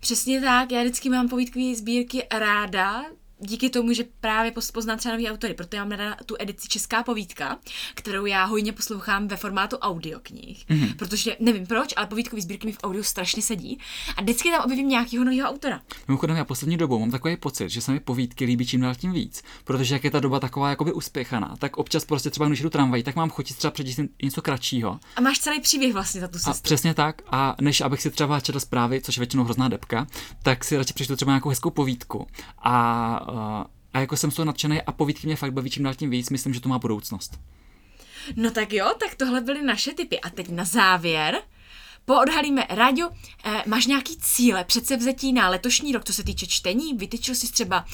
Přesně 0.00 0.40
tak, 0.40 0.72
já 0.72 0.82
vždycky 0.82 1.08
mám 1.08 1.28
povídkové 1.28 1.74
sbírky 1.74 2.22
ráda, 2.38 3.04
díky 3.40 3.70
tomu, 3.70 3.92
že 3.92 4.04
právě 4.20 4.50
poz- 4.50 4.72
poznám 4.72 4.98
třeba 4.98 5.14
nový 5.14 5.30
autory, 5.30 5.54
proto 5.54 5.76
já 5.76 5.84
mám 5.84 5.98
ráda 5.98 6.16
tu 6.26 6.36
edici 6.38 6.68
Česká 6.68 7.02
povídka, 7.02 7.58
kterou 7.94 8.26
já 8.26 8.44
hojně 8.44 8.72
poslouchám 8.72 9.28
ve 9.28 9.36
formátu 9.36 9.76
audioknih, 9.76 10.66
mm-hmm. 10.68 10.96
protože 10.96 11.36
nevím 11.40 11.66
proč, 11.66 11.94
ale 11.96 12.06
povídkový 12.06 12.42
sbírky 12.42 12.66
mi 12.66 12.72
v 12.72 12.78
audiu 12.82 13.02
strašně 13.02 13.42
sedí 13.42 13.78
a 14.16 14.22
vždycky 14.22 14.50
tam 14.50 14.64
objevím 14.64 14.88
nějakého 14.88 15.24
nového 15.24 15.48
autora. 15.48 15.80
Mimochodem, 16.08 16.36
já 16.36 16.44
poslední 16.44 16.76
dobou 16.76 16.98
mám 16.98 17.10
takový 17.10 17.36
pocit, 17.36 17.68
že 17.70 17.80
se 17.80 17.92
mi 17.92 18.00
povídky 18.00 18.44
líbí 18.44 18.66
čím 18.66 18.80
dál 18.80 18.94
tím 18.94 19.12
víc, 19.12 19.42
protože 19.64 19.94
jak 19.94 20.04
je 20.04 20.10
ta 20.10 20.20
doba 20.20 20.40
taková 20.40 20.70
jakoby 20.70 20.92
uspěchaná, 20.92 21.56
tak 21.58 21.76
občas 21.76 22.04
prostě 22.04 22.30
třeba 22.30 22.48
když 22.48 22.60
jdu 22.60 22.70
tramvají, 22.70 23.02
tak 23.02 23.16
mám 23.16 23.30
chuť 23.30 23.48
si 23.48 23.54
třeba 23.54 23.70
přečíst 23.70 24.00
něco 24.22 24.42
kratšího. 24.42 25.00
A 25.16 25.20
máš 25.20 25.38
celý 25.38 25.60
příběh 25.60 25.92
vlastně 25.92 26.20
za 26.20 26.28
tu 26.28 26.36
A 26.36 26.40
cestu. 26.40 26.62
přesně 26.62 26.94
tak. 26.94 27.22
A 27.30 27.56
než 27.60 27.80
abych 27.80 28.02
si 28.02 28.10
třeba 28.10 28.40
četl 28.40 28.60
zprávy, 28.60 29.00
což 29.00 29.16
je 29.16 29.20
většinou 29.20 29.44
hrozná 29.44 29.68
depka, 29.68 30.06
tak 30.42 30.64
si 30.64 30.76
radši 30.76 30.94
přečtu 30.94 31.16
třeba 31.16 31.32
nějakou 31.32 31.48
hezkou 31.48 31.70
povídku. 31.70 32.26
A, 32.58 33.26
a, 33.30 33.66
jako 34.00 34.16
jsem 34.16 34.30
z 34.30 34.34
toho 34.34 34.46
nadšený 34.46 34.82
a 34.82 34.92
povídky 34.92 35.26
mě 35.26 35.36
fakt 35.36 35.52
baví 35.52 35.70
čím 35.70 35.82
dál 35.82 35.94
tím 35.94 36.10
víc, 36.10 36.30
myslím, 36.30 36.54
že 36.54 36.60
to 36.60 36.68
má 36.68 36.78
budoucnost. 36.78 37.40
No 38.36 38.50
tak 38.50 38.72
jo, 38.72 38.94
tak 39.00 39.14
tohle 39.14 39.40
byly 39.40 39.62
naše 39.62 39.94
typy. 39.94 40.20
A 40.20 40.30
teď 40.30 40.48
na 40.48 40.64
závěr 40.64 41.42
poodhalíme. 42.08 42.66
Ráďo, 42.70 43.10
eh, 43.44 43.62
máš 43.66 43.86
nějaký 43.86 44.16
cíle, 44.20 44.64
předsevzetí 44.64 45.32
na 45.32 45.48
letošní 45.48 45.92
rok, 45.92 46.04
co 46.04 46.12
se 46.12 46.24
týče 46.24 46.46
čtení? 46.46 46.94
Vytyčil 46.94 47.34
jsi 47.34 47.52
třeba 47.52 47.84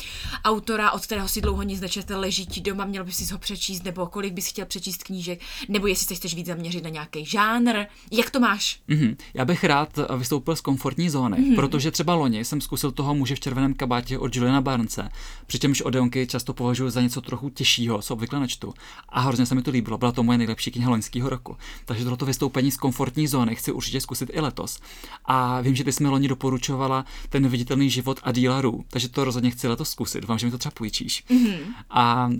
autora, 0.44 0.90
od 0.90 1.02
kterého 1.02 1.28
si 1.28 1.40
dlouho 1.40 1.62
nic 1.62 1.80
nečetl, 1.80 2.18
leží 2.18 2.46
ti 2.46 2.60
doma, 2.60 2.84
měl 2.84 3.04
bys 3.04 3.16
si 3.16 3.32
ho 3.32 3.38
přečíst, 3.38 3.84
nebo 3.84 4.06
kolik 4.06 4.32
bys 4.32 4.48
chtěl 4.48 4.66
přečíst 4.66 5.02
knížek, 5.02 5.40
nebo 5.68 5.86
jestli 5.86 6.06
se 6.06 6.14
chceš 6.14 6.34
víc 6.34 6.46
zaměřit 6.46 6.84
na 6.84 6.90
nějaký 6.90 7.24
žánr. 7.24 7.86
Jak 8.12 8.30
to 8.30 8.40
máš? 8.40 8.80
Mm-hmm. 8.88 9.16
Já 9.34 9.44
bych 9.44 9.64
rád 9.64 9.98
eh, 9.98 10.16
vystoupil 10.16 10.56
z 10.56 10.60
komfortní 10.60 11.10
zóny, 11.10 11.36
mm-hmm. 11.36 11.54
protože 11.54 11.90
třeba 11.90 12.14
loni 12.14 12.44
jsem 12.44 12.60
zkusil 12.60 12.92
toho 12.92 13.14
muže 13.14 13.34
v 13.34 13.40
červeném 13.40 13.74
kabátě 13.74 14.18
od 14.18 14.36
Juliana 14.36 14.60
Barnce, 14.60 15.08
přičemž 15.46 15.82
Odeonky 15.82 16.26
často 16.26 16.54
považuji 16.54 16.90
za 16.90 17.00
něco 17.00 17.20
trochu 17.20 17.50
těžšího, 17.50 18.02
co 18.02 18.14
obvykle 18.14 18.40
nečtu. 18.40 18.74
A 19.08 19.20
hrozně 19.20 19.46
se 19.46 19.54
mi 19.54 19.62
to 19.62 19.70
líbilo, 19.70 19.98
byla 19.98 20.12
to 20.12 20.22
moje 20.22 20.38
nejlepší 20.38 20.70
kniha 20.70 20.90
loňského 20.90 21.28
roku. 21.28 21.56
Takže 21.84 22.04
tohoto 22.04 22.26
vystoupení 22.26 22.70
z 22.70 22.76
komfortní 22.76 23.26
zóny 23.26 23.56
chci 23.56 23.72
určitě 23.72 24.03
zkusit 24.04 24.30
i 24.32 24.40
letos. 24.40 24.78
A 25.24 25.60
vím, 25.60 25.74
že 25.74 25.84
ty 25.84 25.92
jsi 25.92 26.02
mi 26.02 26.08
loni 26.08 26.28
doporučovala 26.28 27.04
ten 27.28 27.42
neviditelný 27.42 27.90
život 27.90 28.20
a 28.22 28.32
dílarů, 28.32 28.84
takže 28.90 29.08
to 29.08 29.24
rozhodně 29.24 29.50
chci 29.50 29.68
letos 29.68 29.90
zkusit. 29.90 30.20
Doufám, 30.20 30.38
že 30.38 30.46
mi 30.46 30.52
to 30.52 30.58
třeba 30.58 30.72
půjčíš. 30.76 31.24
Mm-hmm. 31.30 31.58
A, 31.90 32.02
a 32.02 32.30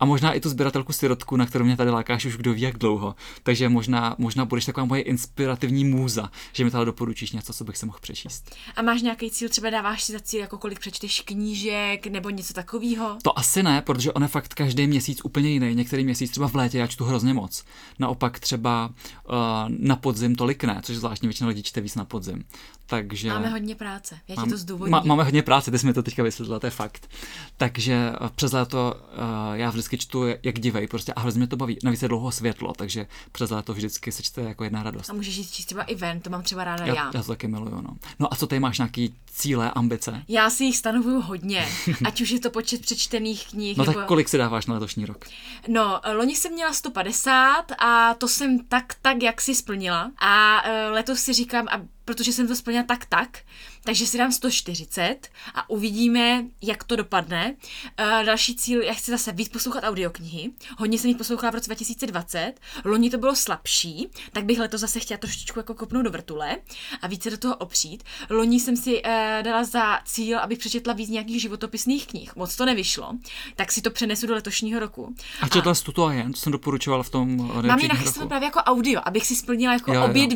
a 0.00 0.04
možná 0.04 0.32
i 0.32 0.40
tu 0.40 0.48
sběratelku 0.48 0.92
sirotku, 0.92 1.36
na 1.36 1.46
kterou 1.46 1.64
mě 1.64 1.76
tady 1.76 1.90
lákáš 1.90 2.24
už 2.24 2.36
kdo 2.36 2.54
ví 2.54 2.60
jak 2.60 2.78
dlouho. 2.78 3.14
Takže 3.42 3.68
možná, 3.68 4.14
možná 4.18 4.44
budeš 4.44 4.64
taková 4.64 4.84
moje 4.84 5.02
inspirativní 5.02 5.84
můza, 5.84 6.30
že 6.52 6.64
mi 6.64 6.70
tady 6.70 6.84
doporučíš 6.84 7.32
něco, 7.32 7.52
co 7.52 7.64
bych 7.64 7.76
si 7.76 7.86
mohl 7.86 7.98
přečíst. 8.00 8.56
A 8.76 8.82
máš 8.82 9.02
nějaký 9.02 9.30
cíl, 9.30 9.48
třeba 9.48 9.70
dáváš 9.70 10.02
si 10.04 10.12
za 10.12 10.20
cíl, 10.20 10.40
jako 10.40 10.58
kolik 10.58 10.78
přečteš 10.78 11.20
knížek, 11.20 12.06
nebo 12.06 12.30
něco 12.30 12.52
takového? 12.54 13.16
To 13.22 13.38
asi 13.38 13.62
ne, 13.62 13.82
protože 13.82 14.12
on 14.12 14.22
je 14.22 14.28
fakt 14.28 14.54
každý 14.54 14.86
měsíc 14.86 15.20
úplně 15.24 15.50
jiný. 15.50 15.74
Některý 15.74 16.04
měsíc 16.04 16.30
třeba 16.30 16.48
v 16.48 16.54
létě 16.54 16.78
já 16.78 16.86
čtu 16.86 17.04
hrozně 17.04 17.34
moc. 17.34 17.64
Naopak 17.98 18.40
třeba 18.40 18.90
uh, 19.28 19.34
na 19.68 19.96
podzim 19.96 20.34
tolik 20.34 20.64
ne, 20.64 20.80
což 20.82 20.96
zvláštně 20.96 21.28
většina 21.28 21.48
lidí 21.48 21.62
čte 21.62 21.80
víc 21.80 21.94
na 21.94 22.04
podzim. 22.04 22.44
Takže... 22.86 23.28
Máme 23.28 23.48
hodně 23.48 23.74
práce, 23.74 24.18
já 24.28 24.34
ti 24.34 24.40
Mám- 24.40 24.50
to 24.50 24.56
zdůvodním. 24.56 24.92
má- 24.92 25.02
Máme 25.04 25.24
hodně 25.24 25.42
práce, 25.42 25.70
ty 25.70 25.78
jsi 25.78 25.86
mi 25.86 25.92
to 25.94 26.02
teďka 26.02 26.22
vysvětlila, 26.22 26.60
to 26.60 26.66
je 26.66 26.70
fakt. 26.70 27.10
Takže 27.56 27.94
eh, 27.94 28.28
přes 28.34 28.52
léto 28.52 28.94
uh, 28.94 29.54
já 29.54 29.70
vždycky 29.70 29.89
čtu 29.98 30.24
jak 30.42 30.58
divej, 30.60 30.86
prostě 30.86 31.12
a 31.12 31.20
hrozně 31.20 31.38
mě 31.38 31.46
to 31.46 31.56
baví. 31.56 31.78
Navíc 31.84 32.02
je 32.02 32.08
dlouho 32.08 32.32
světlo, 32.32 32.72
takže 32.76 33.06
přes 33.32 33.50
léto 33.50 33.74
vždycky 33.74 34.12
se 34.12 34.22
čte 34.22 34.40
jako 34.40 34.64
jedna 34.64 34.82
radost. 34.82 35.10
A 35.10 35.12
můžeš 35.12 35.36
jít 35.36 35.50
číst 35.50 35.66
třeba 35.66 35.82
i 35.82 35.94
ven, 35.94 36.20
to 36.20 36.30
mám 36.30 36.42
třeba 36.42 36.64
ráda 36.64 36.86
Já, 36.86 36.94
já. 36.94 37.10
já 37.14 37.22
to 37.22 37.28
taky 37.28 37.48
miluju, 37.48 37.80
no. 37.80 37.90
No 38.18 38.32
a 38.32 38.36
co 38.36 38.46
ty 38.46 38.60
máš 38.60 38.78
nějaký 38.78 39.14
cíle, 39.32 39.70
ambice? 39.70 40.22
Já 40.28 40.50
si 40.50 40.64
jich 40.64 40.76
stanovuju 40.76 41.20
hodně, 41.20 41.68
ať 42.04 42.20
už 42.20 42.30
je 42.30 42.40
to 42.40 42.50
počet 42.50 42.80
přečtených 42.80 43.48
knih, 43.48 43.76
No 43.76 43.84
nebo... 43.84 43.98
tak 43.98 44.06
kolik 44.08 44.28
si 44.28 44.38
dáváš 44.38 44.66
na 44.66 44.74
letošní 44.74 45.06
rok? 45.06 45.24
No, 45.68 46.00
loni 46.12 46.36
jsem 46.36 46.52
měla 46.52 46.72
150 46.72 47.64
a 47.78 48.14
to 48.14 48.28
jsem 48.28 48.58
tak, 48.58 48.94
tak, 49.02 49.22
jak 49.22 49.40
si 49.40 49.54
splnila. 49.54 50.10
A 50.18 50.62
eh, 50.64 50.88
letos 50.90 51.20
si 51.20 51.32
říkám, 51.32 51.68
a 51.68 51.80
protože 52.14 52.32
jsem 52.32 52.48
to 52.48 52.56
splnila 52.56 52.84
tak, 52.84 53.04
tak, 53.04 53.38
takže 53.84 54.06
si 54.06 54.18
dám 54.18 54.32
140 54.32 55.28
a 55.54 55.70
uvidíme, 55.70 56.44
jak 56.62 56.84
to 56.84 56.96
dopadne. 56.96 57.54
Uh, 58.00 58.24
další 58.24 58.56
cíl, 58.56 58.82
já 58.82 58.94
chci 58.94 59.10
zase 59.10 59.32
víc 59.32 59.48
poslouchat 59.48 59.84
audioknihy. 59.84 60.50
Hodně 60.78 60.98
jsem 60.98 61.08
jich 61.08 61.16
poslouchala 61.16 61.50
v 61.50 61.54
roce 61.54 61.66
2020. 61.66 62.52
Loni 62.84 63.10
to 63.10 63.18
bylo 63.18 63.36
slabší, 63.36 64.08
tak 64.32 64.44
bych 64.44 64.58
letos 64.58 64.80
zase 64.80 65.00
chtěla 65.00 65.18
trošičku 65.18 65.58
jako 65.58 65.74
kopnout 65.74 66.04
do 66.04 66.10
vrtule 66.10 66.56
a 67.02 67.06
více 67.06 67.30
do 67.30 67.38
toho 67.38 67.56
opřít. 67.56 68.02
Loni 68.30 68.60
jsem 68.60 68.76
si 68.76 69.02
uh, 69.02 69.10
dala 69.42 69.64
za 69.64 69.98
cíl, 70.04 70.38
abych 70.38 70.58
přečetla 70.58 70.92
víc 70.92 71.08
nějakých 71.10 71.40
životopisných 71.40 72.06
knih. 72.06 72.36
Moc 72.36 72.56
to 72.56 72.66
nevyšlo, 72.66 73.12
tak 73.56 73.72
si 73.72 73.82
to 73.82 73.90
přenesu 73.90 74.26
do 74.26 74.34
letošního 74.34 74.80
roku. 74.80 75.14
A 75.40 75.48
četla 75.48 75.74
jsi 75.74 75.84
tuto 75.84 76.06
a 76.06 76.12
jen, 76.12 76.32
to 76.32 76.38
jsem 76.40 76.52
doporučoval 76.52 77.02
v 77.02 77.10
tom 77.10 77.36
Mám 77.66 77.78
roku. 77.78 78.28
právě 78.28 78.46
jako 78.46 78.58
audio, 78.60 79.00
abych 79.04 79.26
si 79.26 79.36
splnila 79.36 79.72
jako 79.72 79.94
Jo, 79.94 80.00
jo. 80.00 80.06
obě 80.06 80.26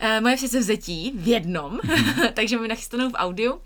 eh, 0.00 0.20
moje 0.20 0.36
předsevzetí 0.36 1.12
v 1.14 1.28
jednom, 1.28 1.78
takže 2.34 2.56
mám 2.56 2.68
nachystanou 2.68 3.10
v 3.10 3.14
audiu. 3.14 3.60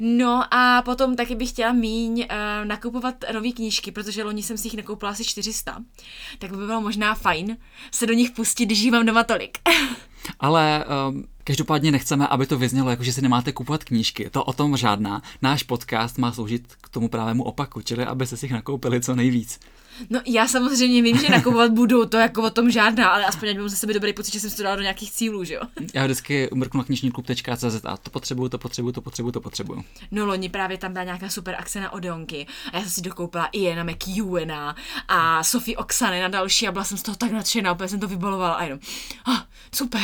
No 0.00 0.54
a 0.54 0.82
potom 0.82 1.16
taky 1.16 1.34
bych 1.34 1.48
chtěla 1.48 1.72
míň 1.72 2.20
uh, 2.20 2.26
nakupovat 2.64 3.14
nové 3.32 3.52
knížky, 3.52 3.90
protože 3.90 4.24
loni 4.24 4.42
jsem 4.42 4.58
si 4.58 4.66
jich 4.66 4.76
nakoupila 4.76 5.10
asi 5.10 5.24
400. 5.24 5.82
Tak 6.38 6.50
by 6.50 6.56
bylo 6.56 6.80
možná 6.80 7.14
fajn 7.14 7.56
se 7.90 8.06
do 8.06 8.14
nich 8.14 8.30
pustit, 8.30 8.66
když 8.66 8.90
mám 8.90 9.06
doma 9.06 9.24
tolik. 9.24 9.58
Ale 10.40 10.84
um, 11.08 11.24
každopádně 11.44 11.92
nechceme, 11.92 12.26
aby 12.26 12.46
to 12.46 12.58
vyznělo 12.58 12.90
jako, 12.90 13.04
že 13.04 13.12
si 13.12 13.22
nemáte 13.22 13.52
kupovat 13.52 13.84
knížky. 13.84 14.30
To 14.30 14.44
o 14.44 14.52
tom 14.52 14.76
žádná. 14.76 15.22
Náš 15.42 15.62
podcast 15.62 16.18
má 16.18 16.32
sloužit 16.32 16.74
k 16.80 16.88
tomu 16.88 17.08
pravému 17.08 17.42
opaku, 17.42 17.82
čili 17.82 18.04
aby 18.04 18.26
se 18.26 18.36
si 18.36 18.46
jich 18.46 18.52
nakoupili 18.52 19.00
co 19.00 19.14
nejvíc. 19.14 19.60
No 20.10 20.20
já 20.26 20.48
samozřejmě 20.48 21.02
vím, 21.02 21.18
že 21.18 21.28
nakupovat 21.28 21.72
budu, 21.72 22.06
to 22.06 22.16
jako 22.16 22.42
o 22.42 22.50
tom 22.50 22.70
žádná, 22.70 23.08
ale 23.08 23.24
aspoň 23.24 23.48
ať 23.48 23.58
mám 23.58 23.68
ze 23.68 23.76
sebe 23.76 23.92
dobrý 23.92 24.12
pocit, 24.12 24.32
že 24.32 24.40
jsem 24.40 24.50
si 24.50 24.56
to 24.56 24.62
dala 24.62 24.76
do 24.76 24.82
nějakých 24.82 25.12
cílů, 25.12 25.44
že 25.44 25.54
jo. 25.54 25.60
Já 25.94 26.04
vždycky 26.04 26.50
umrknu 26.50 26.78
na 26.78 26.84
knižníklub.cz 26.84 27.84
a 27.84 27.96
to 27.96 28.10
potřebuju, 28.10 28.48
to 28.48 28.58
potřebuju, 28.58 28.92
to 28.92 29.00
potřebuju, 29.00 29.32
to 29.32 29.40
potřebuju. 29.40 29.84
No 30.10 30.26
loni 30.26 30.48
právě 30.48 30.78
tam 30.78 30.92
byla 30.92 31.04
nějaká 31.04 31.28
super 31.28 31.56
akce 31.58 31.80
na 31.80 31.92
Odeonky 31.92 32.46
a 32.72 32.76
já 32.76 32.82
jsem 32.82 32.90
si 32.90 33.00
dokoupila 33.00 33.46
i 33.46 33.60
Jena 33.60 33.84
McEwena 33.84 34.76
a 35.08 35.44
Sophie 35.44 35.76
Oksany 35.76 36.20
na 36.20 36.28
další 36.28 36.68
a 36.68 36.72
byla 36.72 36.84
jsem 36.84 36.98
z 36.98 37.02
toho 37.02 37.16
tak 37.16 37.32
nadšená, 37.32 37.72
úplně 37.72 37.88
jsem 37.88 38.00
to 38.00 38.08
vybalovala 38.08 38.52
a 38.52 38.64
jenom, 38.64 38.78
ah, 39.28 39.40
super. 39.74 40.02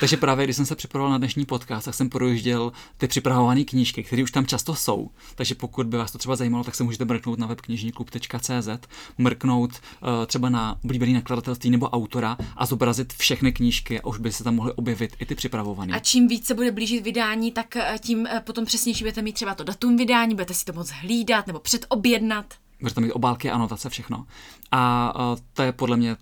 Takže 0.00 0.16
právě 0.16 0.46
když 0.46 0.56
jsem 0.56 0.66
se 0.66 0.76
připravoval 0.76 1.12
na 1.12 1.18
dnešní 1.18 1.44
podcast, 1.46 1.84
tak 1.84 1.94
jsem 1.94 2.10
projížděl 2.10 2.72
ty 2.96 3.08
připravované 3.08 3.64
knížky, 3.64 4.02
které 4.02 4.22
už 4.22 4.30
tam 4.30 4.46
často 4.46 4.74
jsou. 4.74 5.10
Takže 5.34 5.54
pokud 5.54 5.86
by 5.86 5.96
vás 5.96 6.12
to 6.12 6.18
třeba 6.18 6.36
zajímalo, 6.36 6.64
tak 6.64 6.74
se 6.74 6.84
můžete 6.84 7.04
mrknout 7.04 7.38
na 7.38 7.46
web 7.46 7.60
knižníklub.cz, 7.60 8.68
mrknout 9.26 9.70
uh, 9.72 10.26
třeba 10.26 10.48
na 10.48 10.76
oblíbený 10.84 11.12
nakladatelství 11.12 11.70
nebo 11.70 11.88
autora 11.88 12.36
a 12.56 12.66
zobrazit 12.66 13.12
všechny 13.12 13.52
knížky 13.52 14.00
a 14.00 14.06
už 14.06 14.18
by 14.18 14.32
se 14.32 14.44
tam 14.44 14.54
mohly 14.54 14.72
objevit 14.72 15.16
i 15.18 15.26
ty 15.26 15.34
připravované. 15.34 15.94
A 15.94 15.98
čím 15.98 16.28
víc 16.28 16.46
se 16.46 16.54
bude 16.54 16.72
blížit 16.72 17.04
vydání, 17.04 17.52
tak 17.52 17.76
eh, 17.76 17.98
tím 18.00 18.26
eh, 18.26 18.40
potom 18.40 18.64
přesnější 18.64 19.04
budete 19.04 19.22
mít 19.22 19.32
třeba 19.32 19.54
to 19.54 19.64
datum 19.64 19.96
vydání, 19.96 20.34
budete 20.34 20.54
si 20.54 20.64
to 20.64 20.72
moc 20.72 20.90
hlídat 20.90 21.46
nebo 21.46 21.58
předobjednat. 21.58 22.54
Budete 22.80 23.00
mít 23.00 23.12
obálky, 23.12 23.50
anotace, 23.50 23.90
všechno. 23.90 24.26
A 24.70 25.12
uh, 25.32 25.38
to 25.52 25.62
je 25.62 25.72
podle 25.72 25.96
mě 25.96 26.16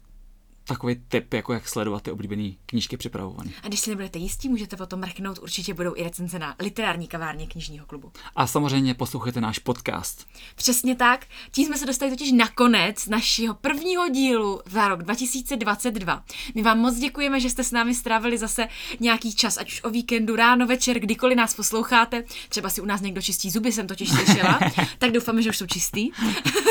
takový 0.65 0.97
tip, 1.09 1.35
jako 1.35 1.53
jak 1.53 1.69
sledovat 1.69 2.03
ty 2.03 2.11
oblíbené 2.11 2.51
knížky 2.67 2.97
připravované. 2.97 3.51
A 3.63 3.69
když 3.69 3.81
si 3.81 3.91
nebudete 3.91 4.19
jistí, 4.19 4.49
můžete 4.49 4.77
potom 4.77 5.01
mrknout, 5.01 5.39
určitě 5.39 5.75
budou 5.75 5.93
i 5.97 6.03
recenze 6.03 6.39
na 6.39 6.55
literární 6.59 7.07
kavárně 7.09 7.47
knižního 7.47 7.87
klubu. 7.87 8.13
A 8.37 8.47
samozřejmě 8.47 8.95
poslouchejte 8.95 9.41
náš 9.41 9.59
podcast. 9.59 10.27
Přesně 10.55 10.97
tak. 10.97 11.27
Tím 11.51 11.67
jsme 11.67 11.79
se 11.79 11.87
dostali 11.87 12.11
totiž 12.11 12.33
na 12.33 12.49
konec 12.49 13.07
našeho 13.07 13.55
prvního 13.55 14.09
dílu 14.09 14.61
za 14.67 14.89
rok 14.89 15.03
2022. 15.03 16.25
My 16.55 16.63
vám 16.63 16.79
moc 16.79 16.97
děkujeme, 16.97 17.41
že 17.41 17.51
jste 17.51 17.65
s 17.65 17.73
námi 17.73 17.95
strávili 17.95 18.39
zase 18.39 18.69
nějaký 19.01 19.35
čas, 19.35 19.59
ať 19.59 19.73
už 19.73 19.85
o 19.85 19.91
víkendu, 19.91 20.37
ráno, 20.37 20.67
večer, 20.67 20.99
kdykoliv 20.99 21.37
nás 21.37 21.55
posloucháte. 21.55 22.25
Třeba 22.49 22.71
si 22.71 22.81
u 22.81 22.85
nás 22.85 23.01
někdo 23.01 23.23
čistí 23.23 23.51
zuby, 23.51 23.73
jsem 23.73 23.87
totiž 23.87 24.11
slyšela. 24.11 24.61
tak 24.99 25.11
doufáme, 25.11 25.43
že 25.43 25.51
už 25.51 25.57
jsou 25.57 25.67
čistý. 25.67 26.11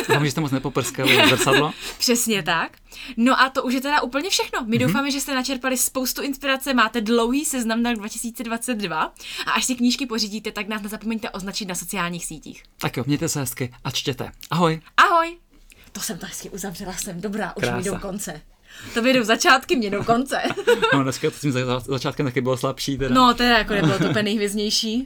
Doufám, 0.08 0.26
že 0.26 0.32
jste 0.32 0.42
moc 0.42 0.52
nepoprskali 0.52 1.30
zrcadlo. 1.30 1.72
Přesně 1.98 2.44
tak. 2.44 2.83
No 3.18 3.42
a 3.42 3.50
to 3.50 3.64
už 3.64 3.74
je 3.74 3.82
teda 3.82 4.02
úplně 4.02 4.30
všechno. 4.30 4.60
My 4.66 4.78
mm-hmm. 4.78 4.80
doufáme, 4.88 5.12
že 5.12 5.22
jste 5.22 5.36
načerpali 5.36 5.78
spoustu 5.78 6.22
inspirace, 6.22 6.74
máte 6.74 7.02
dlouhý 7.02 7.46
seznam 7.46 7.84
na 7.84 7.90
rok 7.90 8.00
2022 8.00 9.14
a 9.46 9.52
až 9.52 9.66
si 9.66 9.76
knížky 9.76 10.06
pořídíte, 10.06 10.52
tak 10.52 10.68
nás 10.68 10.82
nezapomeňte 10.82 11.30
označit 11.30 11.66
na 11.66 11.76
sociálních 11.76 12.26
sítích. 12.26 12.64
Tak 12.78 12.98
jo, 12.98 13.04
mějte 13.08 13.30
se 13.30 13.40
hezky 13.40 13.74
a 13.84 13.92
čtěte. 13.92 14.32
Ahoj. 14.52 14.82
Ahoj. 14.98 15.38
To 15.92 16.02
jsem 16.02 16.18
to 16.18 16.26
hezky 16.26 16.50
uzavřela, 16.50 16.94
jsem 16.94 17.22
dobrá, 17.22 17.54
už 17.58 17.64
mi 17.76 17.84
jdou 17.84 17.98
konce. 17.98 18.42
To 18.94 19.02
jdou 19.02 19.24
začátky, 19.24 19.76
mě 19.76 19.90
do 19.90 20.04
konce. 20.04 20.42
no 20.94 21.04
dneska 21.04 21.30
to 21.30 21.38
s 21.38 21.42
tím 21.42 21.54
začátkem 21.86 22.26
taky 22.26 22.42
bylo 22.42 22.58
slabší. 22.58 22.98
Teda. 22.98 23.16
No, 23.16 23.34
to 23.34 23.44
je 23.44 23.50
jako 23.50 23.74
nebylo 23.74 23.98
to 24.00 24.10
úplně 24.10 24.24
nejhvěznější. 24.24 25.02